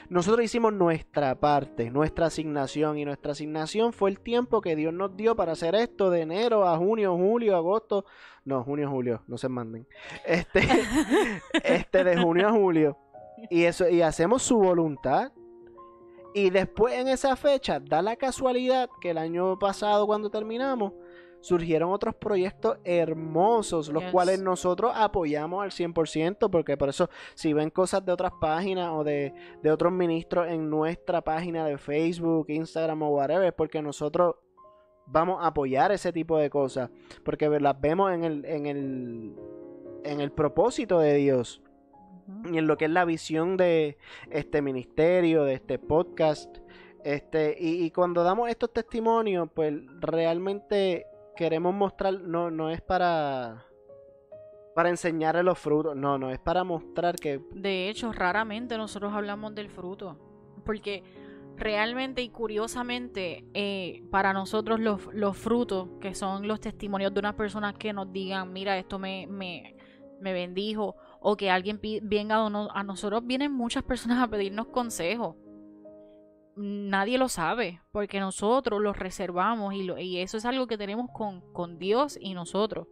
[0.08, 5.16] Nosotros hicimos nuestra parte, nuestra asignación, y nuestra asignación fue el tiempo que Dios nos
[5.16, 8.04] dio para hacer esto de enero a junio, julio, agosto.
[8.44, 9.86] No, junio, julio, no se manden.
[10.26, 10.60] Este,
[11.64, 12.98] este de junio a julio.
[13.50, 15.32] Y eso, y hacemos su voluntad.
[16.34, 20.92] Y después en esa fecha, da la casualidad que el año pasado cuando terminamos,
[21.42, 24.12] surgieron otros proyectos hermosos, los Yes.
[24.12, 29.04] cuales nosotros apoyamos al 100%, porque por eso si ven cosas de otras páginas o
[29.04, 34.36] de, de otros ministros en nuestra página de Facebook, Instagram o whatever, es porque nosotros
[35.06, 36.88] vamos a apoyar ese tipo de cosas,
[37.24, 39.34] porque las vemos en el, en el,
[40.04, 41.60] en el propósito de Dios
[42.50, 43.98] y en lo que es la visión de
[44.30, 46.58] este ministerio, de este podcast.
[47.04, 51.04] Este, y, y cuando damos estos testimonios, pues realmente
[51.42, 53.66] queremos mostrar, no, no es para,
[54.74, 59.54] para enseñarle los frutos, no, no, es para mostrar que De hecho, raramente nosotros hablamos
[59.54, 60.16] del fruto,
[60.64, 61.02] porque
[61.56, 67.34] realmente y curiosamente eh, para nosotros los, los frutos, que son los testimonios de unas
[67.34, 69.76] personas que nos digan, mira, esto me, me,
[70.20, 74.68] me bendijo, o que alguien venga a, no- a nosotros, vienen muchas personas a pedirnos
[74.68, 75.36] consejos.
[76.56, 81.08] Nadie lo sabe, porque nosotros los reservamos y, lo- y eso es algo que tenemos
[81.12, 82.88] con, con Dios y nosotros.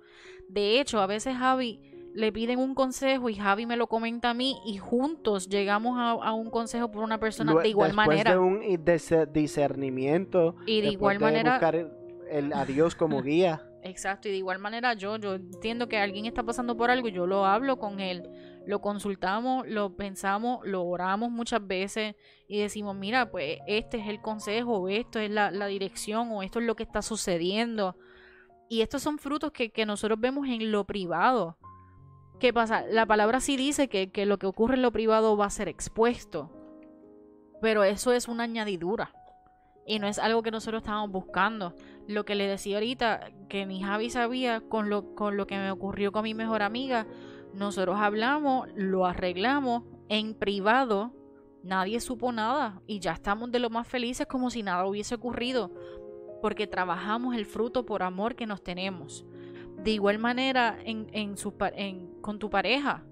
[0.48, 1.80] De hecho, a veces Javi
[2.14, 6.10] le piden un consejo y Javi me lo comenta a mí y juntos llegamos a,
[6.12, 8.30] a un consejo por una persona de igual después manera.
[8.32, 8.62] de un
[9.32, 11.90] discernimiento Y de igual de manera- buscar el,
[12.30, 13.62] el- a Dios como guía.
[13.82, 17.26] Exacto, y de igual manera yo, yo entiendo que alguien está pasando por algo, yo
[17.26, 18.28] lo hablo con él,
[18.66, 22.14] lo consultamos, lo pensamos, lo oramos muchas veces
[22.46, 26.58] y decimos, mira, pues este es el consejo, esto es la, la dirección, o esto
[26.60, 27.96] es lo que está sucediendo.
[28.68, 31.56] Y estos son frutos que, que nosotros vemos en lo privado.
[32.38, 32.84] ¿Qué pasa?
[32.86, 35.68] La palabra sí dice que, que lo que ocurre en lo privado va a ser
[35.68, 36.50] expuesto,
[37.62, 39.12] pero eso es una añadidura.
[39.86, 41.74] Y no es algo que nosotros estábamos buscando
[42.06, 45.70] lo que le decía ahorita, que ni Javi sabía con lo, con lo que me
[45.70, 47.06] ocurrió con mi mejor amiga,
[47.54, 51.12] nosotros hablamos, lo arreglamos en privado,
[51.62, 55.70] nadie supo nada y ya estamos de lo más felices como si nada hubiese ocurrido.
[56.42, 59.26] porque trabajamos el fruto por amor que nos tenemos.
[59.76, 63.04] De igual manera en, en su, en, con tu pareja.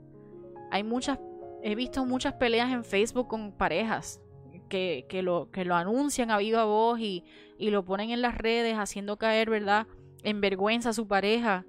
[0.71, 1.19] Hay muchas,
[1.62, 4.23] he visto muchas peleas en Facebook con parejas
[4.69, 7.25] que, que, lo, que lo anuncian a viva voz y,
[7.59, 9.87] y lo ponen en las redes haciendo caer, ¿verdad?
[10.23, 11.64] En vergüenza a su pareja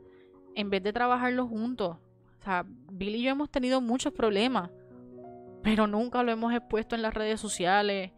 [0.56, 1.98] en vez de trabajarlo juntos.
[2.40, 4.70] O sea, Bill y yo hemos tenido muchos problemas,
[5.64, 8.12] pero nunca lo hemos expuesto en las redes sociales.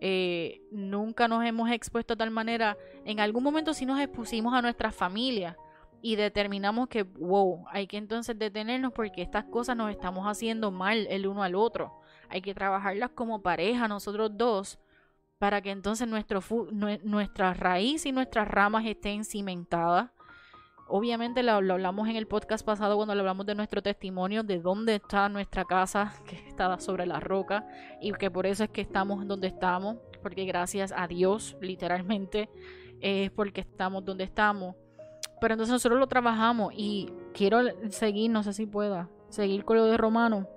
[0.00, 2.76] Eh, nunca nos hemos expuesto de tal manera.
[3.04, 5.56] En algún momento sí nos expusimos a nuestra familia
[6.02, 11.06] y determinamos que, wow, hay que entonces detenernos porque estas cosas nos estamos haciendo mal
[11.10, 12.00] el uno al otro.
[12.28, 14.78] Hay que trabajarlas como pareja, nosotros dos,
[15.38, 20.10] para que entonces nuestra raíz y nuestras ramas estén cimentadas
[20.88, 25.28] Obviamente lo, hablamos en el podcast pasado cuando hablamos de nuestro testimonio, de dónde está
[25.28, 27.66] nuestra casa, que está sobre la roca,
[28.00, 32.48] y que por eso es que estamos donde estamos, porque gracias a Dios, literalmente,
[33.00, 34.76] es porque estamos donde estamos.
[35.40, 37.60] Pero entonces nosotros lo trabajamos y quiero
[37.90, 40.48] seguir, no sé si pueda, seguir con lo de Romano.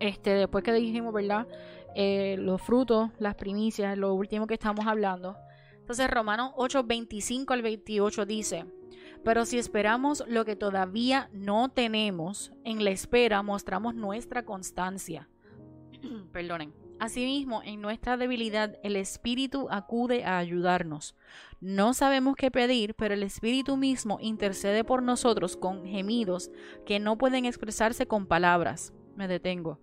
[0.00, 1.46] Este, después que dijimos, ¿verdad?
[1.94, 5.36] Eh, los frutos, las primicias, lo último que estamos hablando.
[5.78, 8.64] Entonces Romanos 8, 25 al 28 dice,
[9.22, 15.28] pero si esperamos lo que todavía no tenemos, en la espera mostramos nuestra constancia.
[16.32, 16.74] Perdonen.
[17.00, 21.14] Asimismo, en nuestra debilidad, el Espíritu acude a ayudarnos.
[21.60, 26.50] No sabemos qué pedir, pero el Espíritu mismo intercede por nosotros con gemidos
[26.86, 28.92] que no pueden expresarse con palabras.
[29.16, 29.80] Me detengo.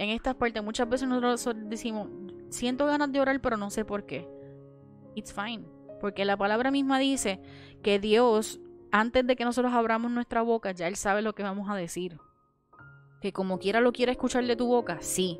[0.00, 2.08] En esta parte muchas veces nosotros decimos,
[2.48, 4.26] siento ganas de orar, pero no sé por qué.
[5.14, 5.66] It's fine.
[6.00, 7.38] Porque la palabra misma dice
[7.82, 11.68] que Dios, antes de que nosotros abramos nuestra boca, ya Él sabe lo que vamos
[11.68, 12.16] a decir.
[13.20, 15.38] Que como quiera lo quiera escuchar de tu boca, sí.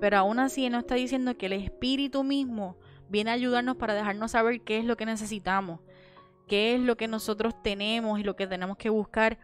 [0.00, 2.76] Pero aún así Él nos está diciendo que el Espíritu mismo
[3.08, 5.80] viene a ayudarnos para dejarnos saber qué es lo que necesitamos,
[6.46, 9.40] qué es lo que nosotros tenemos y lo que tenemos que buscar.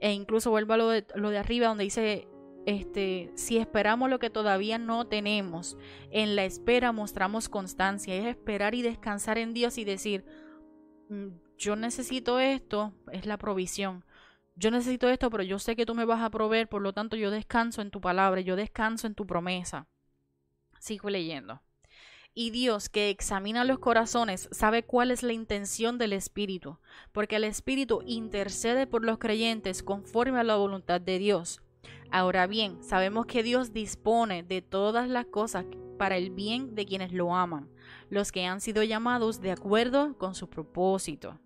[0.00, 2.26] E incluso vuelvo a lo de, lo de arriba donde dice
[2.68, 5.78] este, si esperamos lo que todavía no tenemos,
[6.10, 10.26] en la espera mostramos constancia, es esperar y descansar en Dios y decir,
[11.08, 14.04] mm, yo necesito esto, es la provisión.
[14.54, 17.16] Yo necesito esto, pero yo sé que tú me vas a proveer, por lo tanto
[17.16, 19.88] yo descanso en tu palabra, yo descanso en tu promesa.
[20.78, 21.62] Sigo leyendo.
[22.34, 26.80] Y Dios, que examina los corazones, sabe cuál es la intención del Espíritu,
[27.12, 31.62] porque el Espíritu intercede por los creyentes conforme a la voluntad de Dios.
[32.10, 35.66] Ahora bien, sabemos que Dios dispone de todas las cosas
[35.98, 37.68] para el bien de quienes lo aman,
[38.08, 41.38] los que han sido llamados de acuerdo con su propósito.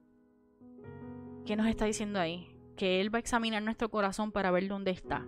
[1.45, 2.49] ¿Qué nos está diciendo ahí?
[2.77, 5.27] Que Él va a examinar nuestro corazón para ver dónde está.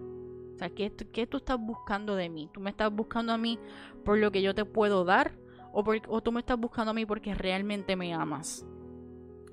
[0.54, 2.48] O sea, ¿qué, qué tú estás buscando de mí?
[2.52, 3.58] ¿Tú me estás buscando a mí
[4.04, 5.32] por lo que yo te puedo dar?
[5.72, 8.64] ¿O, o tú me estás buscando a mí porque realmente me amas?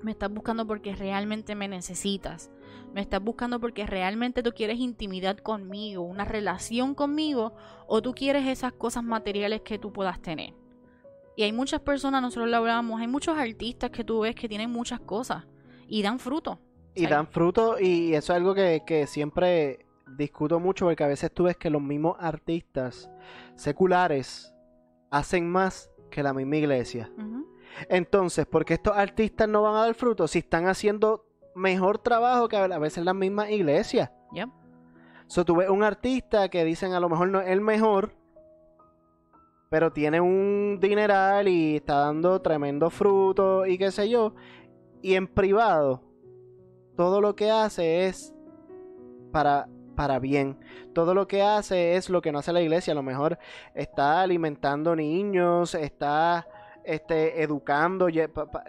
[0.00, 2.52] ¿Me estás buscando porque realmente me necesitas?
[2.92, 7.54] Me estás buscando porque realmente tú quieres intimidad conmigo, una relación conmigo,
[7.86, 10.54] o tú quieres esas cosas materiales que tú puedas tener.
[11.36, 14.70] Y hay muchas personas, nosotros lo hablamos, hay muchos artistas que tú ves que tienen
[14.70, 15.44] muchas cosas
[15.88, 16.58] y dan fruto.
[16.94, 19.86] Y dan fruto y eso es algo que, siempre
[20.18, 23.10] discuto mucho porque a veces tú ves que los mismos artistas
[23.54, 24.52] seculares
[25.10, 27.10] hacen más que la misma iglesia.
[27.88, 31.24] Entonces, ¿por qué estos artistas no van a dar fruto si están haciendo
[31.54, 34.10] mejor trabajo que a veces las mismas iglesias.
[34.32, 34.48] Ya.
[35.26, 38.14] So, tú ves un artista que dicen a lo mejor no es el mejor,
[39.70, 44.34] pero tiene un dineral y está dando tremendo fruto y qué sé yo.
[45.00, 46.02] Y en privado,
[46.96, 48.34] todo lo que hace es
[49.32, 50.58] para, para bien.
[50.92, 52.92] Todo lo que hace es lo que no hace la iglesia.
[52.92, 53.38] A lo mejor
[53.74, 56.46] está alimentando niños, está
[56.84, 58.08] este, educando,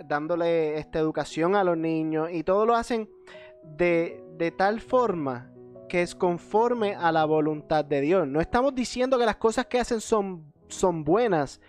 [0.05, 3.09] dándole esta educación a los niños y todo lo hacen
[3.63, 5.49] de, de tal forma
[5.89, 8.27] que es conforme a la voluntad de Dios.
[8.27, 11.61] No estamos diciendo que las cosas que hacen son, son buenas,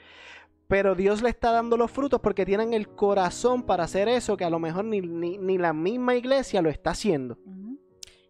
[0.66, 4.45] pero Dios le está dando los frutos porque tienen el corazón para hacer eso que
[4.45, 7.38] a lo mejor ni, ni, la misma iglesia lo está haciendo.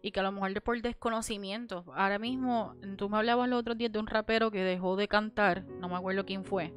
[0.01, 1.85] Y que a lo mejor por desconocimiento.
[1.95, 5.65] Ahora mismo, tú me hablabas los otros días de un rapero que dejó de cantar,
[5.79, 6.73] no me acuerdo quién fue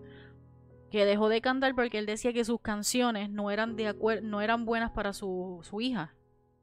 [0.90, 4.64] que dejó de cantar porque él decía que sus canciones no eran de no eran
[4.64, 6.14] buenas para su, su hija.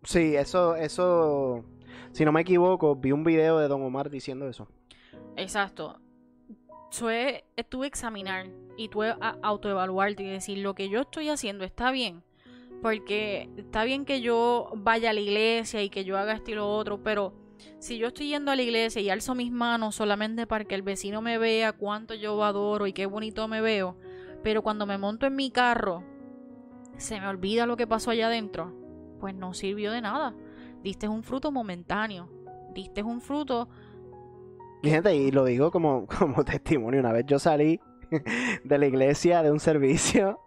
[0.04, 1.66] Sí, eso, eso,
[2.12, 4.68] si no me equivoco, vi un video de Don Omar diciendo eso.
[5.36, 6.00] Exacto.
[6.98, 8.48] Tuve, tuve examinar
[8.78, 12.24] y tuve a autoevaluarte y decir lo que yo estoy haciendo está bien.
[12.82, 16.56] Porque está bien que yo vaya a la iglesia y que yo haga esto y
[16.56, 17.34] lo otro, pero
[17.80, 20.82] si yo estoy yendo a la iglesia y alzo mis manos solamente para que el
[20.84, 23.98] vecino me vea cuánto yo adoro y qué bonito me veo,
[24.46, 26.04] pero cuando me monto en mi carro
[26.98, 28.76] se me olvida lo que pasó allá adentro,
[29.20, 30.36] pues no sirvió de nada.
[30.84, 32.30] Diste un fruto momentáneo,
[32.72, 33.70] diste un fruto...
[34.84, 37.80] Mi gente, y lo digo como, como testimonio, una vez yo salí
[38.64, 40.40] de la iglesia de un servicio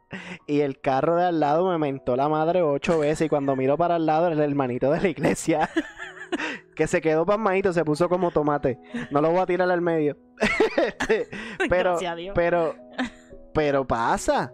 [0.46, 3.76] y el carro de al lado me mentó la madre ocho veces y cuando miro
[3.76, 5.70] para el lado era el hermanito de la iglesia
[6.76, 8.78] que se quedó pasmadito, se puso como tomate.
[9.10, 10.16] No lo voy a tirar al medio.
[11.68, 11.98] pero,
[12.32, 12.76] pero,
[13.52, 14.52] pero pasa.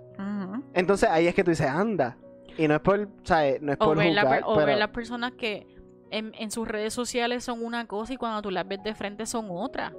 [0.73, 2.17] Entonces ahí es que tú dices, anda.
[2.57, 3.61] Y no es por, ¿sabes?
[3.61, 5.67] No es por o ver, o ver las personas que
[6.11, 9.27] en, en, sus redes sociales son una cosa y cuando tú las ves de frente
[9.27, 9.93] son otra.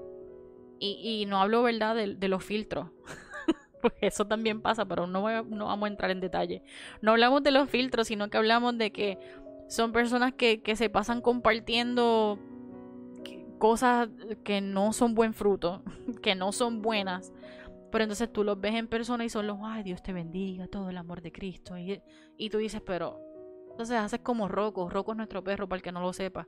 [0.79, 2.89] Y, y no hablo, ¿verdad?, de, de los filtros.
[3.81, 6.63] Porque eso también pasa, pero no, no vamos a entrar en detalle.
[7.01, 9.19] No hablamos de los filtros, sino que hablamos de que
[9.67, 12.39] son personas que, que se pasan compartiendo
[13.57, 14.09] cosas
[14.43, 15.83] que no son buen fruto,
[16.21, 17.33] que no son buenas.
[17.91, 20.89] Pero entonces tú los ves en persona y son los, ay, Dios te bendiga, todo
[20.89, 21.77] el amor de Cristo.
[21.77, 22.01] Y,
[22.37, 23.19] y tú dices, pero,
[23.71, 26.47] entonces haces como Rocco, Rocco es nuestro perro, para el que no lo sepa.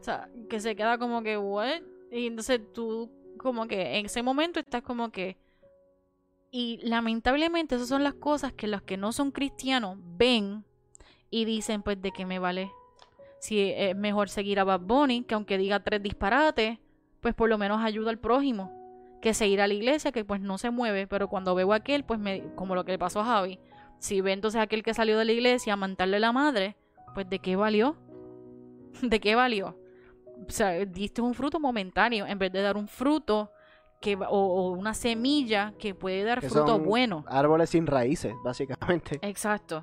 [0.00, 1.82] O sea, que se queda como que, what?
[2.10, 5.36] Y entonces tú, como que en ese momento estás como que...
[6.50, 10.64] Y lamentablemente esas son las cosas que los que no son cristianos ven
[11.28, 12.70] y dicen, pues, ¿de qué me vale?
[13.40, 16.78] Si es mejor seguir a Bad Bunny, que aunque diga tres disparates,
[17.20, 18.83] pues por lo menos ayuda al prójimo.
[19.24, 22.04] Que seguir a la iglesia, que pues no se mueve, pero cuando veo a aquel,
[22.04, 23.58] pues me, como lo que le pasó a Javi,
[23.98, 26.76] si ve entonces a aquel que salió de la iglesia a mandarle la madre,
[27.14, 27.96] pues ¿de qué valió?
[29.00, 29.78] ¿De qué valió?
[30.46, 33.50] O sea, diste un fruto momentáneo en vez de dar un fruto
[33.98, 37.24] que, o, una semilla que puede dar fruto bueno.
[37.26, 39.20] Árboles sin raíces, básicamente.
[39.22, 39.82] Exacto.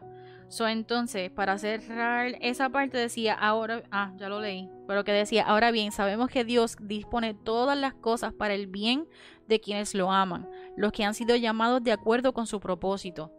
[0.51, 5.45] So, entonces, para cerrar esa parte decía, ahora, ah, ya lo leí, pero que decía,
[5.45, 9.07] ahora bien, sabemos que Dios dispone todas las cosas para el bien
[9.47, 13.31] de quienes lo aman, los que han sido llamados de acuerdo con su propósito.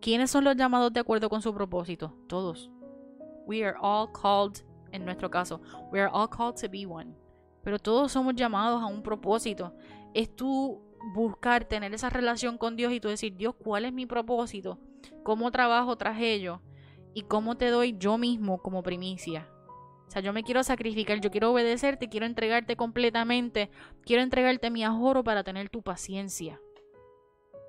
[0.00, 2.16] ¿Quiénes son los llamados de acuerdo con su propósito?
[2.26, 2.72] Todos.
[3.46, 4.58] We are all called,
[4.90, 5.60] en nuestro caso,
[5.92, 7.14] we are all called to be one.
[7.62, 9.76] Pero todos somos llamados a un propósito.
[10.12, 10.82] Es tú
[11.14, 14.78] buscar tener esa relación con Dios y tú decir, Dios, ¿cuál es mi propósito?
[15.22, 16.60] cómo trabajo tras ello
[17.14, 19.48] y cómo te doy yo mismo como primicia.
[20.06, 23.70] O sea, yo me quiero sacrificar, yo quiero obedecerte, quiero entregarte completamente,
[24.04, 26.60] quiero entregarte mi ahorro para tener tu paciencia.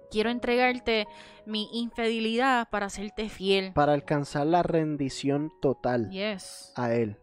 [0.10, 1.08] Quiero entregarte
[1.46, 3.74] mi infidelidad para hacerte fiel.
[3.74, 6.10] Para alcanzar la rendición total
[6.76, 7.18] a Él.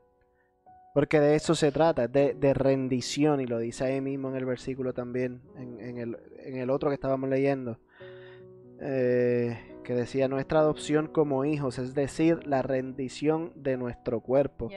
[0.97, 4.47] Porque de eso se trata, de, de, rendición, y lo dice ahí mismo en el
[4.47, 7.78] versículo también, en, el, en el otro que estábamos leyendo.
[8.80, 14.70] Eh, que decía nuestra adopción como hijos, es decir, la rendición de nuestro cuerpo.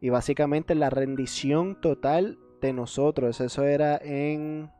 [0.00, 3.40] Y básicamente la rendición total de nosotros.
[3.40, 4.70] Eso era en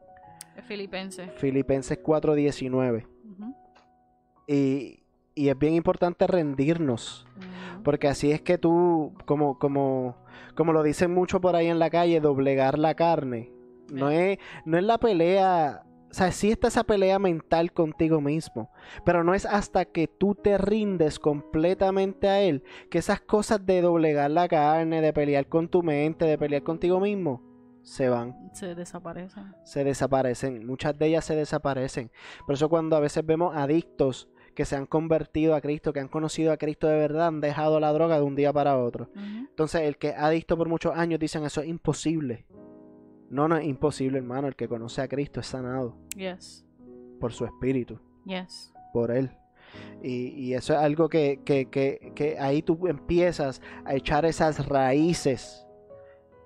[0.68, 1.28] Filipenses.
[1.38, 3.04] Filipenses 4:19.
[4.46, 5.03] y,
[5.34, 7.26] y, es bien importante rendirnos.
[7.82, 10.16] Porque así es que tú, como, como,
[10.54, 13.52] como lo dicen mucho por ahí en la calle, doblegar la carne.
[13.92, 15.84] No es, no es la pelea
[16.14, 18.70] o sea, sí está esa pelea mental contigo mismo,
[19.04, 23.82] pero no es hasta que tú te rindes completamente a Él que esas cosas de
[23.82, 27.42] doblegar la carne, de pelear con tu mente, de pelear contigo mismo,
[27.82, 28.48] se van.
[28.52, 29.56] Se desaparecen.
[29.64, 30.64] Se desaparecen.
[30.64, 32.12] Muchas de ellas se desaparecen.
[32.46, 36.08] Por eso cuando a veces vemos adictos que se han convertido a Cristo, que han
[36.08, 39.10] conocido a Cristo de verdad, han dejado la droga de un día para otro.
[39.14, 42.46] Entonces el que ha adicto por muchos años dicen eso es imposible.
[43.30, 44.46] No, no es imposible, hermano.
[44.46, 45.96] El que conoce a Cristo es sanado.
[46.16, 46.64] Yes.
[47.18, 47.98] Por su espíritu.
[48.24, 48.72] Yes.
[48.92, 49.30] Por Él.
[50.02, 54.68] Y, y eso es algo que, que, que, que ahí tú empiezas a echar esas
[54.68, 55.63] raíces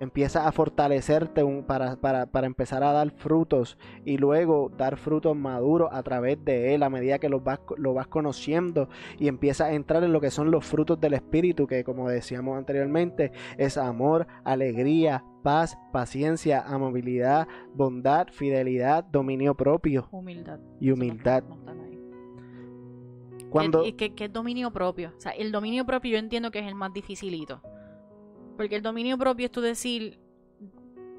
[0.00, 5.88] empieza a fortalecerte para, para, para, empezar a dar frutos y luego dar frutos maduros
[5.92, 8.88] a través de él a medida que lo vas, lo vas conociendo
[9.18, 12.56] y empieza a entrar en lo que son los frutos del espíritu que como decíamos
[12.56, 21.44] anteriormente es amor, alegría, paz, paciencia, amabilidad, bondad, fidelidad, dominio propio humildad y humildad.
[23.50, 23.82] Cuando...
[23.96, 25.12] ¿Qué, qué es dominio propio?
[25.16, 27.62] O sea, el dominio propio yo entiendo que es el más dificilito
[28.58, 30.18] porque el dominio propio es tú decir,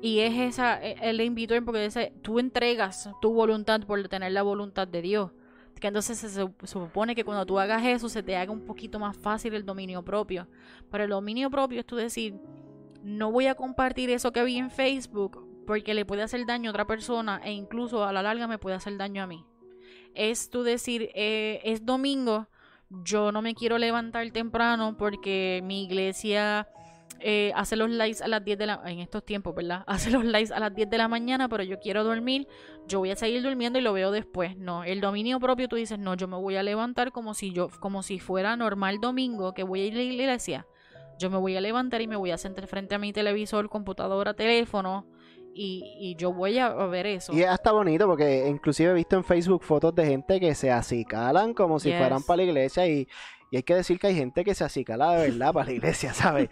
[0.02, 4.41] y es esa, e, le invitó porque dice, tú entregas tu voluntad por tener la
[4.41, 5.32] voluntad de Dios.
[5.80, 9.16] Que entonces se, supone que cuando tú hagas eso se te haga un poquito más
[9.16, 10.49] fácil el dominio propio.
[10.91, 12.36] Pero el dominio propio es tú decir,
[13.03, 16.74] no voy a compartir eso que vi en Facebook porque le puede hacer daño a
[16.74, 19.45] otra persona e incluso a la larga me puede hacer daño a mí.
[20.14, 22.49] Es tú decir, eh, es domingo,
[22.90, 26.68] yo no me quiero levantar temprano porque mi iglesia
[27.22, 29.84] eh, hace los likes a las 10 de la en estos tiempos, ¿verdad?
[29.88, 32.48] Hace los likes a las 10 de la mañana, pero yo quiero dormir,
[32.88, 34.58] yo voy a seguir durmiendo y lo veo después.
[34.58, 37.70] No, el dominio propio tú dices, "No, yo me voy a levantar como si yo
[37.80, 40.68] como si fuera normal domingo que voy a ir a la iglesia.
[41.20, 44.34] Yo me voy a levantar y me voy a sentar frente a mi televisor, computadora,
[44.34, 45.06] teléfono."
[45.52, 47.34] Y, y, yo voy a ver eso.
[47.34, 50.72] Y es hasta bonito porque inclusive he visto en Facebook fotos de gente que se
[50.72, 53.08] acicalan como si fueran para la iglesia y,
[53.52, 56.14] y, hay que decir que hay gente que se acicala de verdad para la iglesia,
[56.14, 56.50] ¿sabes?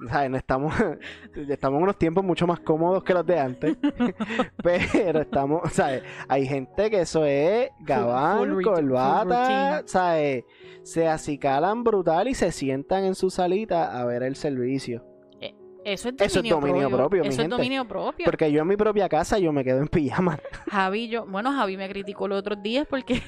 [0.30, 0.74] No estamos,
[1.48, 3.76] estamos en unos tiempos mucho más cómodos que los de antes.
[4.62, 6.02] pero estamos, ¿sabes?
[6.28, 10.44] Hay gente que eso es gabán, corbata, ¿sabes?
[10.82, 15.04] Se acicalan brutal y se sientan en su salita a ver el servicio.
[15.40, 15.54] Eh,
[15.84, 17.22] eso es dominio, propio.
[17.24, 18.24] Eso es dominio propio.
[18.24, 20.38] Porque yo en mi propia casa yo me quedo en pijama.
[20.70, 23.22] Javi, yo, bueno, Javi me criticó los otros días porque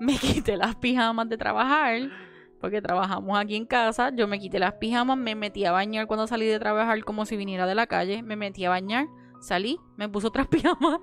[0.00, 2.10] me quité las pijamas de trabajar
[2.60, 6.26] porque trabajamos aquí en casa, yo me quité las pijamas, me metí a bañar cuando
[6.26, 9.06] salí de trabajar como si viniera de la calle, me metí a bañar,
[9.40, 11.00] salí, me puse otras pijamas,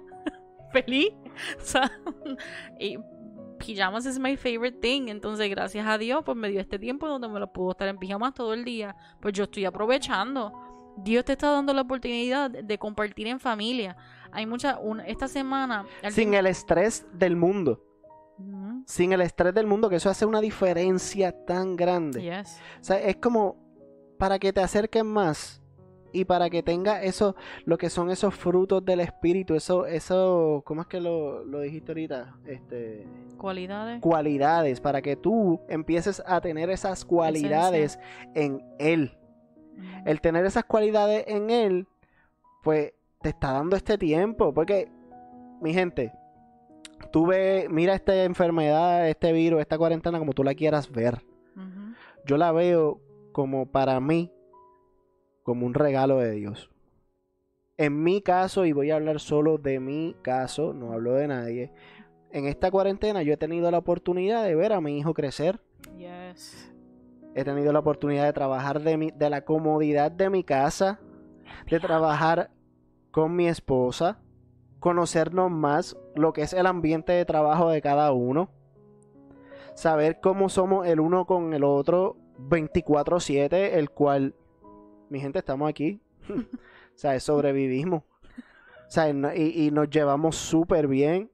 [0.72, 1.10] feliz,
[1.58, 1.92] o sea,
[2.80, 2.98] y
[3.58, 7.28] pijamas es my favorite thing, entonces gracias a Dios pues me dio este tiempo donde
[7.30, 10.54] me lo puedo estar en pijamas todo el día, pues yo estoy aprovechando.
[10.98, 13.98] Dios te está dando la oportunidad de compartir en familia.
[14.32, 15.86] Hay mucha, esta semana...
[16.10, 17.85] Sin el estrés del mundo
[18.86, 22.44] sin el estrés del mundo, que eso hace una diferencia tan grande.
[22.80, 23.58] O sea, es como
[24.18, 25.62] para que te acerquen más
[26.14, 27.36] y para que tenga eso,
[27.66, 31.92] lo que son esos frutos del espíritu, eso, eso, ¿cómo es que lo, lo dijiste
[31.92, 32.38] ahorita?
[32.46, 33.06] Este,
[33.38, 34.02] cualidades.
[34.02, 38.00] Cualidades, para que tú empieces a tener esas cualidades
[38.34, 39.18] en Él.
[40.06, 41.88] El tener esas cualidades en Él,
[42.64, 44.90] pues te está dando este tiempo, porque,
[45.60, 46.14] mi gente,
[47.16, 47.32] tú
[47.70, 51.24] mira esta enfermedad, este virus, esta cuarentena como tú la quieras ver.
[52.26, 53.00] Yo la veo
[53.32, 54.34] como para mí,
[55.42, 56.70] como un regalo de Dios.
[57.78, 61.72] En mi caso, y voy a hablar solo de mi caso, no hablo de nadie,
[62.32, 65.62] en esta cuarentena yo he tenido la oportunidad de ver a mi hijo crecer.
[67.34, 71.00] He tenido la oportunidad de trabajar de, mi, de la comodidad de mi casa,
[71.72, 72.52] de trabajar
[73.12, 74.20] con mi esposa,
[74.80, 78.50] conocernos más lo que es el ambiente de trabajo de cada uno,
[79.74, 84.36] saber cómo somos el uno con el otro 24/7, el cual,
[85.10, 91.32] mi gente, estamos aquí, o sea, sobrevivimos, o sea, y, y nos llevamos súper bien,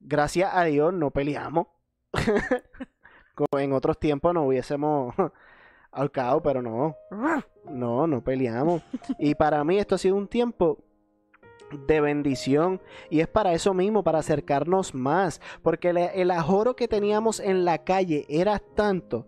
[0.00, 1.66] gracias a Dios no peleamos,
[3.58, 5.14] en otros tiempos nos hubiésemos
[5.90, 6.96] ahorcado, pero no,
[7.64, 8.82] no, no peleamos,
[9.18, 10.83] y para mí esto ha sido un tiempo
[11.86, 12.80] de bendición
[13.10, 17.84] y es para eso mismo, para acercarnos más, porque el, ajoro que teníamos en la
[17.84, 19.26] calle era tanto,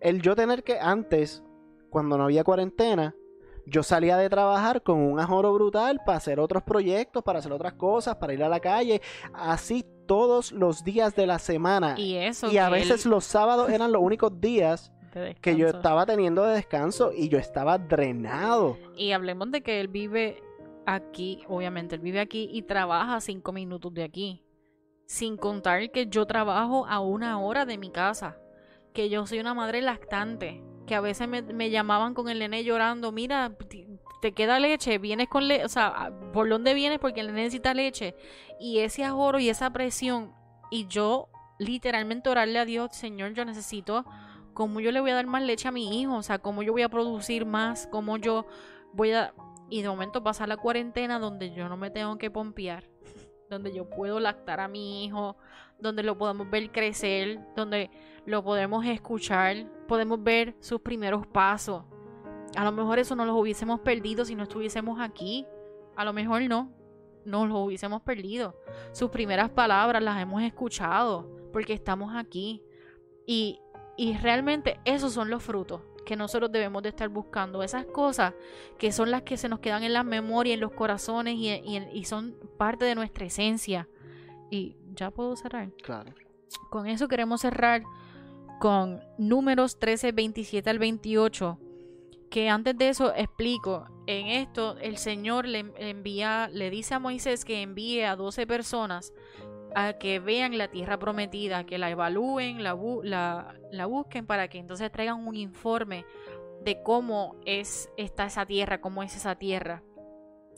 [0.00, 1.42] el yo tener que antes,
[1.90, 3.14] cuando no había cuarentena,
[3.66, 7.74] yo salía de trabajar con un ajoro brutal para hacer otros proyectos, para hacer otras
[7.74, 9.02] cosas, para ir a la calle,
[9.34, 11.94] así todos los días de la semana.
[11.98, 12.50] Y eso.
[12.50, 14.90] Y a veces los sábados eran los únicos días
[15.40, 18.78] que yo estaba teniendo de descanso y yo estaba drenado.
[18.96, 20.42] Y hablemos de que él vive
[20.88, 24.42] aquí, obviamente él vive aquí y trabaja cinco minutos de aquí.
[25.06, 28.38] Sin contar que yo trabajo a una hora de mi casa.
[28.94, 30.62] Que yo soy una madre lactante.
[30.86, 33.12] Que a veces me, llamaban con el nene llorando.
[33.12, 33.52] Mira,
[34.22, 35.64] te queda leche, vienes con leche.
[35.64, 36.98] O sea, ¿por dónde vienes?
[36.98, 38.14] Porque el nene necesita leche.
[38.58, 40.32] Y ese ahorro y esa presión.
[40.70, 41.28] Y yo
[41.58, 44.04] literalmente orarle a Dios, Señor, yo necesito.
[44.54, 46.16] ¿Cómo yo le voy a dar más leche a mi hijo?
[46.16, 47.86] O sea, ¿cómo yo voy a producir más?
[47.86, 48.46] ¿Cómo yo
[48.92, 49.32] voy a
[49.70, 52.84] y de momento pasa la cuarentena donde yo no me tengo que pompear,
[53.50, 55.36] donde yo puedo lactar a mi hijo,
[55.78, 57.90] donde lo podemos ver crecer, donde
[58.24, 61.84] lo podemos escuchar, podemos ver sus primeros pasos.
[62.56, 65.46] A lo mejor eso no los hubiésemos perdido si no estuviésemos aquí.
[65.96, 66.72] A lo mejor no,
[67.24, 68.56] no los hubiésemos perdido.
[68.92, 72.62] Sus primeras palabras las hemos escuchado porque estamos aquí.
[73.26, 73.60] Y,
[73.98, 77.62] y realmente esos son los frutos que nosotros debemos de estar buscando.
[77.62, 78.32] Esas cosas
[78.78, 82.34] que son las que se nos quedan en la memoria, en los corazones y, son
[82.56, 83.86] parte de nuestra esencia.
[84.50, 85.70] Y ya puedo cerrar.
[85.82, 86.14] Claro.
[86.70, 87.82] Con eso queremos cerrar
[88.58, 91.58] con números 13, 27 al 28.
[92.30, 97.44] Que antes de eso explico, en esto el Señor le envía, le dice a Moisés
[97.44, 99.12] que envíe a 12 personas
[99.78, 102.74] a que vean la tierra prometida, que la evalúen, la,
[103.86, 106.04] busquen para que entonces traigan un informe
[106.64, 109.84] de cómo es está esa tierra, cómo es esa tierra.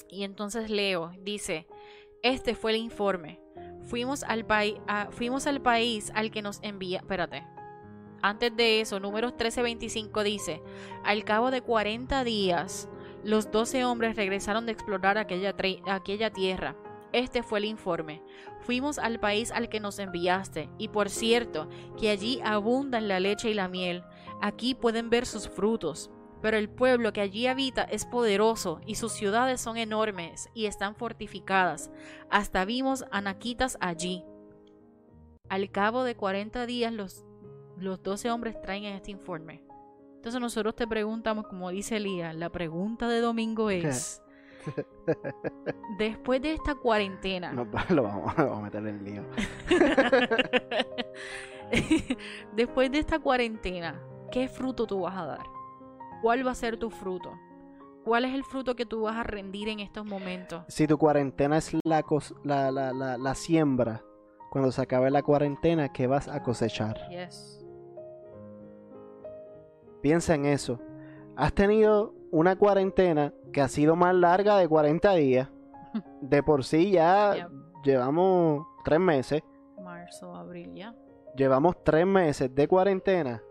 [0.09, 1.67] Y entonces leo, dice,
[2.23, 3.43] este fue el informe.
[3.83, 4.77] Fuimos al, país
[5.11, 7.45] fuimos al país al que nos envía, espérate,
[8.23, 10.63] Antes de eso, números 13:25 dice,
[11.05, 12.89] al cabo de 40 días,
[13.23, 15.53] los 12 hombres regresaron de explorar aquella
[16.33, 16.75] tierra.
[17.13, 18.23] Este fue el informe.
[18.61, 21.69] Fuimos al país al que nos enviaste, y por cierto,
[21.99, 24.05] que allí abundan la leche y la miel.
[24.41, 26.11] Aquí pueden ver sus frutos.
[26.41, 30.95] Pero el pueblo que allí habita es poderoso, y sus ciudades son enormes y están
[30.95, 31.91] fortificadas.
[32.31, 34.25] Hasta vimos anaquitas allí.
[35.49, 37.27] Al cabo de 40 días los,
[37.77, 39.63] los 12 hombres traen este informe.
[40.17, 44.23] Entonces nosotros te preguntamos, como dice Elías, la pregunta de domingo es...
[45.99, 47.53] Después de esta cuarentena.
[47.53, 49.23] No, lo, vamos, a meter en lío.
[52.57, 54.01] Después de esta cuarentena,
[54.31, 55.47] ¿qué fruto tú vas a dar?
[56.23, 57.33] ¿Cuál va a ser tu fruto?
[58.05, 60.65] ¿Cuál es el fruto que tú vas a rendir en estos momentos?
[60.69, 62.05] Si tu cuarentena es la,
[62.45, 64.03] la, la, la, siembra,
[64.51, 66.99] cuando se acabe la cuarentena, ¿qué vas a cosechar?
[70.01, 70.81] Piensa en eso.
[71.41, 75.49] Has tenido una cuarentena que ha sido más larga de 40 días.
[76.21, 77.49] De por sí ya
[77.83, 79.43] llevamos tres meses.
[79.83, 80.95] Marzo, abril ya.
[81.35, 83.43] Llevamos tres meses de cuarentena.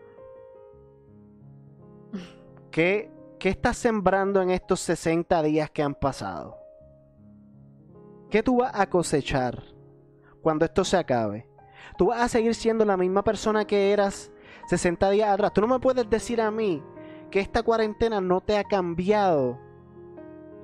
[2.72, 6.58] ¿Qué, ¿Qué estás sembrando en estos 60 días que han pasado?
[8.30, 9.64] ¿Qué tú vas a cosechar
[10.44, 11.50] cuando esto se acabe?
[11.98, 14.32] ¿Tú vas a seguir siendo la misma persona que eras
[14.68, 15.54] 60 días atrás?
[15.56, 16.84] Tú no me puedes decir a mí
[17.30, 19.60] que esta cuarentena no te ha cambiado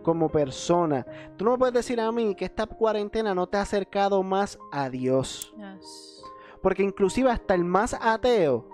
[0.04, 1.06] como persona.
[1.36, 4.60] Tú no me puedes decir a mí que esta cuarentena no te ha acercado más
[4.72, 5.54] a Dios.
[6.62, 8.70] Porque inclusive hasta el más ateo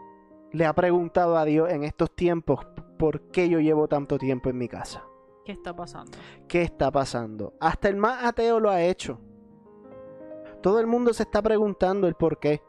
[0.51, 2.65] le ha preguntado a Dios en estos tiempos
[2.99, 5.05] por qué yo llevo tanto tiempo en mi casa.
[5.45, 6.17] ¿Qué está pasando?
[6.47, 7.53] ¿Qué está pasando?
[7.59, 9.19] Hasta el más ateo lo ha hecho.
[10.61, 12.61] Todo el mundo se está preguntando el por qué.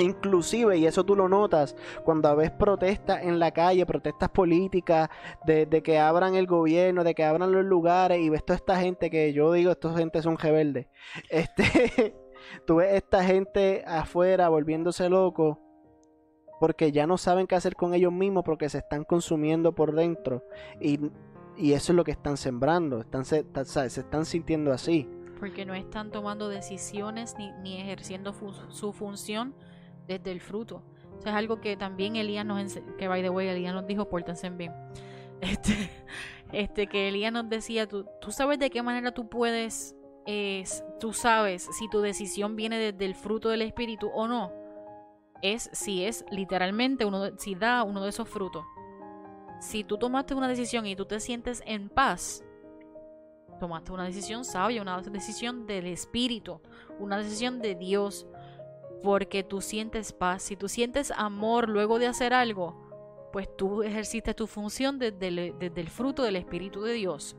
[0.00, 5.08] Inclusive, y eso tú lo notas, cuando ves protestas en la calle, protestas políticas,
[5.44, 9.10] de, que abran el gobierno, de que abran los lugares, y ves toda esta gente
[9.10, 10.86] que yo digo, esta gente son rebeldes.
[11.30, 12.14] Este,
[12.66, 15.58] tú ves esta gente afuera volviéndose loco
[16.60, 20.44] porque ya no saben qué hacer con ellos mismos porque se están consumiendo por dentro.
[20.78, 21.00] Y,
[21.56, 25.08] eso es lo que están sembrando, están, se, se están sintiendo así.
[25.38, 28.34] Porque no están tomando decisiones ni, ni ejerciendo
[28.68, 29.54] su función
[30.06, 30.82] desde el fruto.
[31.18, 34.08] O sea, es algo que también Elías nos que by the way, Elías nos dijo,
[34.08, 34.72] pórtense bien.
[35.42, 35.90] Este,
[36.52, 39.96] este, que Elías nos decía, tú, tú sabes de qué manera tú puedes,
[40.26, 44.52] es, tú sabes si tu decisión viene desde el fruto del Espíritu o no.
[45.40, 48.64] Es si es literalmente uno, si da uno de esos frutos.
[49.60, 52.44] Si tú tomaste una decisión y tú te sientes en paz,
[53.60, 56.60] tomaste una decisión sabia, una decisión del Espíritu,
[56.98, 58.26] una decisión de Dios,
[59.02, 60.42] porque tú sientes paz.
[60.42, 65.88] Si tú sientes amor luego de hacer algo, pues tú ejerciste tu función desde el,
[65.88, 67.36] fruto del Espíritu de Dios.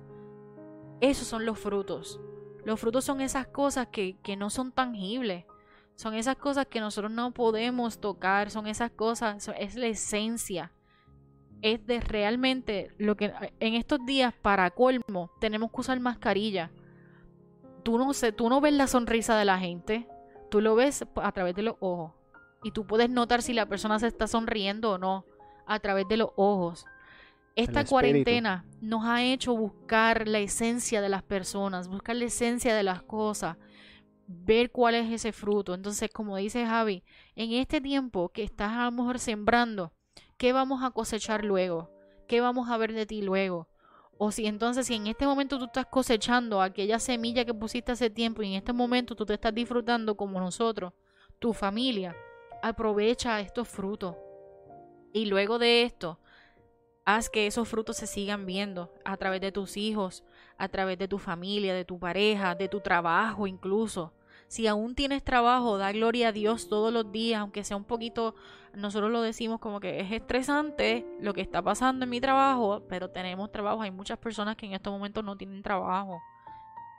[0.99, 2.19] Esos son los frutos.
[2.63, 5.45] Los frutos son esas cosas que, no son tangibles.
[5.95, 8.49] Son esas cosas que nosotros no podemos tocar.
[8.49, 10.71] Son esas cosas, es la esencia.
[11.61, 16.71] Es de realmente lo que en estos días, para colmo, tenemos que usar mascarilla.
[17.83, 20.07] Tú no, tú no ves la sonrisa de la gente
[20.51, 22.11] Tú lo ves a través de los ojos.
[22.61, 25.25] Y tú puedes notar si la persona se está sonriendo o no
[25.65, 26.85] a través de los ojos.
[27.55, 32.83] Esta cuarentena nos ha hecho buscar la esencia de las personas, buscar la esencia de
[32.83, 33.57] las cosas,
[34.27, 35.73] ver cuál es ese fruto.
[35.73, 37.03] Entonces, como dice Javi,
[37.35, 39.93] en este tiempo que estás a lo mejor sembrando,
[40.37, 41.89] ¿qué vamos a cosechar luego?
[42.27, 43.69] ¿Qué vamos a ver de ti luego?
[44.23, 48.11] O si entonces, si en este momento tú estás cosechando aquella semilla que pusiste hace
[48.11, 50.93] tiempo y en este momento tú te estás disfrutando como nosotros,
[51.39, 52.15] tu familia,
[52.61, 54.15] aprovecha estos frutos.
[55.11, 56.19] Y luego de esto,
[57.03, 60.23] haz que esos frutos se sigan viendo a través de tus hijos,
[60.55, 64.13] a través de tu familia, de tu pareja, de tu trabajo incluso.
[64.47, 68.35] Si aún tienes trabajo, da gloria a Dios todos los días, aunque sea un poquito,
[68.75, 73.09] nosotros lo decimos como que es estresante lo que está pasando en mi trabajo, pero
[73.09, 73.81] tenemos trabajo.
[73.81, 76.21] Hay muchas personas que en estos momentos no tienen trabajo.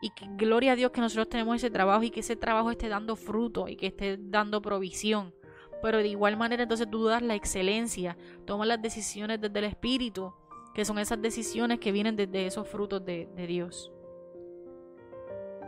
[0.00, 2.88] Y que gloria a Dios que nosotros tenemos ese trabajo y que ese trabajo esté
[2.88, 5.34] dando fruto y que esté dando provisión.
[5.80, 10.32] Pero de igual manera entonces tú das la excelencia, tomas las decisiones desde el Espíritu,
[10.74, 13.92] que son esas decisiones que vienen desde esos frutos de, Dios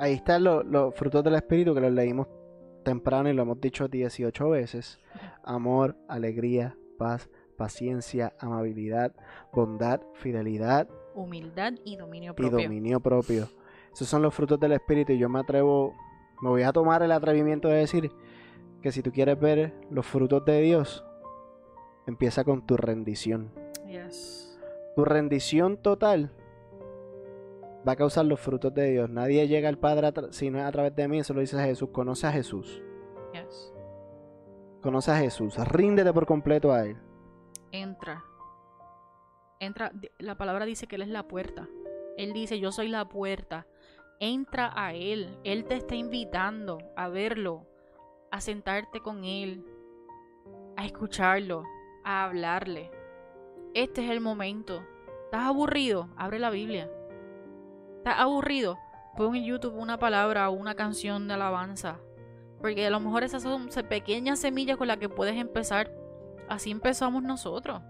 [0.01, 0.65] ahí están los,
[0.95, 2.27] frutos del Espíritu que los leímos
[2.85, 5.01] temprano y lo hemos dicho 18 veces.
[5.43, 9.13] Amor, alegría, paz, paciencia, amabilidad,
[9.53, 10.89] bondad, fidelidad.
[11.15, 12.59] Humildad y dominio propio.
[12.59, 13.49] Y dominio propio.
[13.93, 15.95] Esos son los frutos del Espíritu y yo me atrevo,
[16.41, 18.11] me voy a tomar el atrevimiento de decir
[18.83, 21.05] que si tú quieres ver los frutos de Dios,
[22.07, 23.51] empieza con tu rendición.
[23.87, 24.59] Yes.
[24.97, 26.33] Tu rendición total
[27.87, 29.11] va a causar los frutos de Dios.
[29.11, 31.91] Nadie llega al Padre si no es a través de mí, eso lo dice Jesús.
[31.93, 32.83] Conoce a Jesús.
[33.33, 33.73] Yes.
[34.83, 35.57] Conoce a Jesús.
[35.69, 36.97] Ríndete por completo a Él.
[37.73, 38.25] Entra.
[39.61, 39.93] Entra.
[40.19, 41.69] La palabra dice que Él es la puerta.
[42.17, 43.67] Él dice, yo soy la puerta.
[44.21, 45.39] Entra a Él.
[45.45, 47.67] Él te está invitando a verlo,
[48.31, 49.65] a sentarte con Él,
[50.77, 51.65] a escucharlo,
[52.05, 52.91] a hablarle.
[53.75, 54.85] Este es el momento.
[55.25, 56.11] ¿Estás aburrido?
[56.17, 56.89] Abre la Biblia.
[58.05, 58.79] ¿Estás aburrido?
[59.17, 62.01] Pon en YouTube una palabra o una canción de alabanza.
[62.61, 65.91] Porque a lo mejor esas son pequeñas semillas con las que puedes empezar.
[66.47, 67.81] Así empezamos nosotros.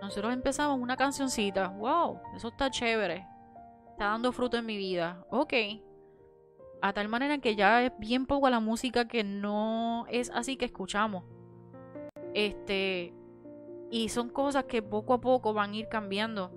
[0.00, 1.68] Nosotros empezamos una cancioncita.
[1.68, 3.26] Wow, eso está chévere.
[3.90, 5.26] Está dando fruto en mi vida.
[5.28, 5.52] Ok.
[6.80, 10.64] A tal manera que ya es bien poco la música que no es así que
[10.64, 11.24] escuchamos.
[12.32, 13.12] Este.
[13.90, 16.50] Y son cosas que poco a poco van a ir cambiando.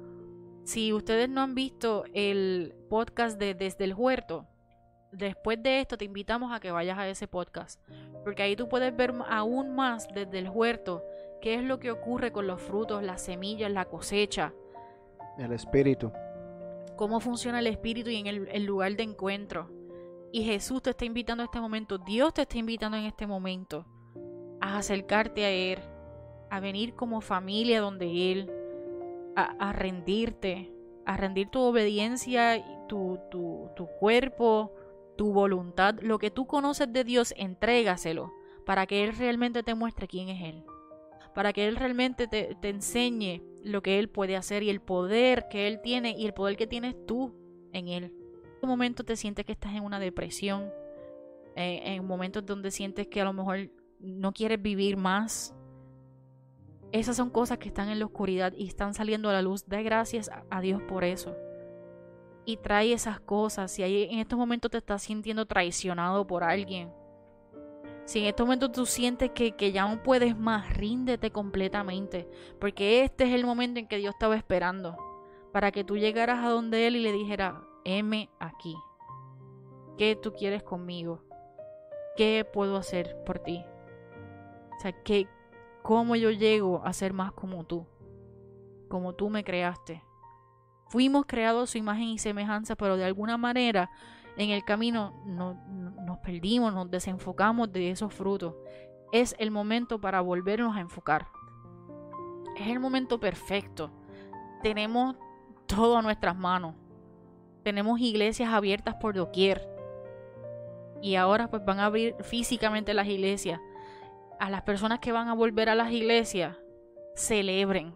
[0.64, 4.48] Si ustedes no han visto el podcast de Desde el Huerto,
[5.12, 7.82] después de esto te invitamos a que vayas a ese podcast.
[8.24, 11.04] Porque ahí tú puedes ver aún más desde el huerto
[11.42, 14.54] qué es lo que ocurre con los frutos, las semillas, la cosecha,
[15.38, 16.12] El Espíritu.
[16.96, 19.70] cómo funciona el espíritu y en el, el lugar de encuentro.
[20.32, 23.86] Y Jesús te está invitando en este momento, Dios te está invitando en este momento
[24.62, 25.80] a acercarte a Él,
[26.50, 28.50] a venir como familia donde Él,
[29.36, 30.72] a, rendirte,
[31.06, 34.74] a rendir tu obediencia, tu, tu, tu cuerpo,
[35.18, 38.32] tu voluntad, lo que tú conoces de Dios, entrégaselo
[38.66, 40.64] para que Él realmente te muestre quién es Él.
[41.34, 45.48] Para que Él realmente te, te enseñe lo que Él puede hacer y el poder
[45.50, 47.34] que Él tiene y el poder que tienes tú
[47.72, 48.04] en Él.
[48.06, 50.72] En un momento te sientes que estás en una depresión,
[51.56, 53.70] eh, en momentos donde sientes que a lo mejor
[54.00, 55.56] no quieres vivir más.
[56.94, 59.68] Esas son cosas que están en la oscuridad y están saliendo a la luz.
[59.68, 61.36] Da gracias a- Dios por eso.
[62.46, 63.72] Y trae esas cosas.
[63.72, 66.94] Si hay- en estos momentos te estás sintiendo traicionado por alguien.
[68.06, 72.30] Si en estos momentos tú sientes que, que ya no puedes más, ríndete completamente.
[72.60, 74.96] Porque este es el momento en que Dios estaba esperando.
[75.52, 77.56] Para que tú llegaras a donde Él y le dijeras,
[77.86, 78.76] heme aquí.
[79.98, 81.24] ¿Qué tú quieres conmigo?
[82.18, 83.64] ¿Qué puedo hacer por ti?
[84.78, 85.28] O sea, ¿qué,
[85.84, 87.86] ¿cómo yo llego a ser más como tú?
[88.90, 90.04] Como tú me creaste.
[90.88, 93.90] Fuimos creados a su imagen y semejanza, pero de alguna manera
[94.38, 98.56] en el camino no- no- nos perdimos, nos desenfocamos de esos frutos.
[99.12, 101.28] Es el momento para volvernos a enfocar.
[102.58, 103.92] Es el momento perfecto.
[104.62, 105.16] Tenemos
[105.66, 106.76] todo a nuestras manos.
[107.64, 109.70] Tenemos iglesias abiertas por doquier.
[111.02, 113.60] Y ahora pues van a abrir físicamente las iglesias.
[114.44, 116.58] A las personas que van a volver a las iglesias,
[117.16, 117.96] celebren.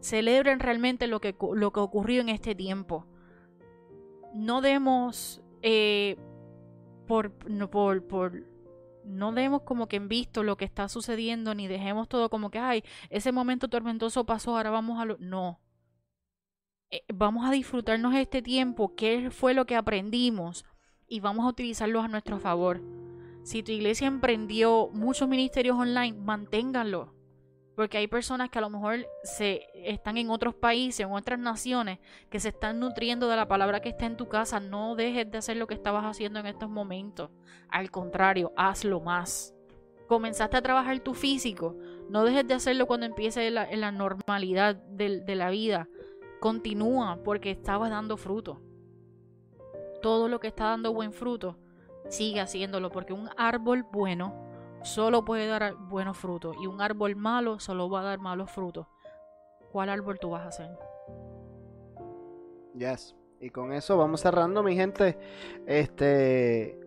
[0.00, 3.06] Celebren realmente lo que, lo que ocurrió en este tiempo.
[4.32, 6.16] No demos eh,
[7.06, 8.02] por, no, por,
[9.04, 12.58] no demos como que en visto lo que está sucediendo, ni dejemos todo como que,
[12.58, 15.18] ay, ese momento tormentoso pasó, ahora vamos a lo...
[15.18, 15.60] No.
[16.90, 20.64] Eh, vamos a disfrutarnos este tiempo, qué fue lo que aprendimos
[21.06, 22.80] y vamos a utilizarlo a nuestro favor.
[23.42, 27.12] Si tu iglesia emprendió muchos ministerios online, manténganlo.
[27.74, 31.98] Porque hay personas que a lo mejor se están en otros países, en otras naciones,
[32.30, 34.60] que se están nutriendo de la palabra que está en tu casa.
[34.60, 37.30] No dejes de hacer lo que estabas haciendo en estos momentos.
[37.68, 39.54] Al contrario, hazlo más.
[40.06, 41.76] Comenzaste a trabajar tu físico.
[42.10, 45.88] No dejes de hacerlo cuando empiece la, la normalidad de, de la vida.
[46.40, 48.60] Continúa porque estabas dando fruto.
[50.02, 51.56] Todo lo que está dando buen fruto,
[52.08, 54.34] sigue haciéndolo porque un árbol bueno
[54.82, 58.86] solo puede dar buenos frutos y un árbol malo solo va a dar malos frutos.
[59.70, 60.70] ¿Cuál árbol tú vas a hacer?
[62.74, 63.14] Yes.
[63.40, 65.18] Y con eso vamos cerrando, mi gente.
[65.66, 66.78] Este.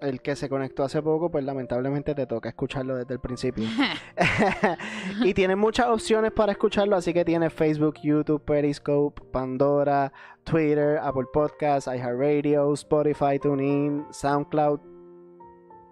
[0.00, 3.64] El que se conectó hace poco, pues lamentablemente te toca escucharlo desde el principio.
[5.24, 10.12] y tiene muchas opciones para escucharlo, así que tiene Facebook, YouTube, Periscope, Pandora,
[10.44, 14.80] Twitter, Apple Podcasts, iHeartRadio, Spotify, TuneIn, SoundCloud,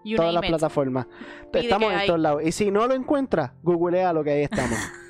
[0.04, 1.06] You todas las plataformas.
[1.52, 2.06] Estamos en hay.
[2.06, 2.42] todos lados.
[2.42, 4.78] Y si no lo encuentras, googlea lo que ahí estamos.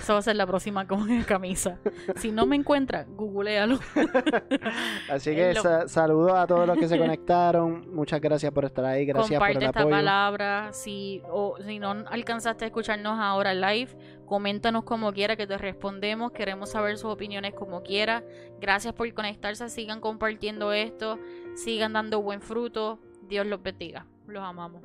[0.00, 1.78] Esa va a ser la próxima con camisa.
[2.16, 3.78] Si no me encuentra, googlealo.
[5.10, 7.94] Así que sa- saludos a todos los que se conectaron.
[7.94, 9.04] Muchas gracias por estar ahí.
[9.06, 9.96] Gracias Comparte por el esta apoyo.
[9.96, 10.72] palabra.
[10.72, 13.90] Si, o, si no alcanzaste a escucharnos ahora live,
[14.26, 16.32] coméntanos como quiera que te respondemos.
[16.32, 18.22] Queremos saber sus opiniones como quiera.
[18.60, 19.68] Gracias por conectarse.
[19.68, 21.18] Sigan compartiendo esto.
[21.54, 22.98] Sigan dando buen fruto.
[23.28, 24.06] Dios los bendiga.
[24.26, 24.82] Los amamos.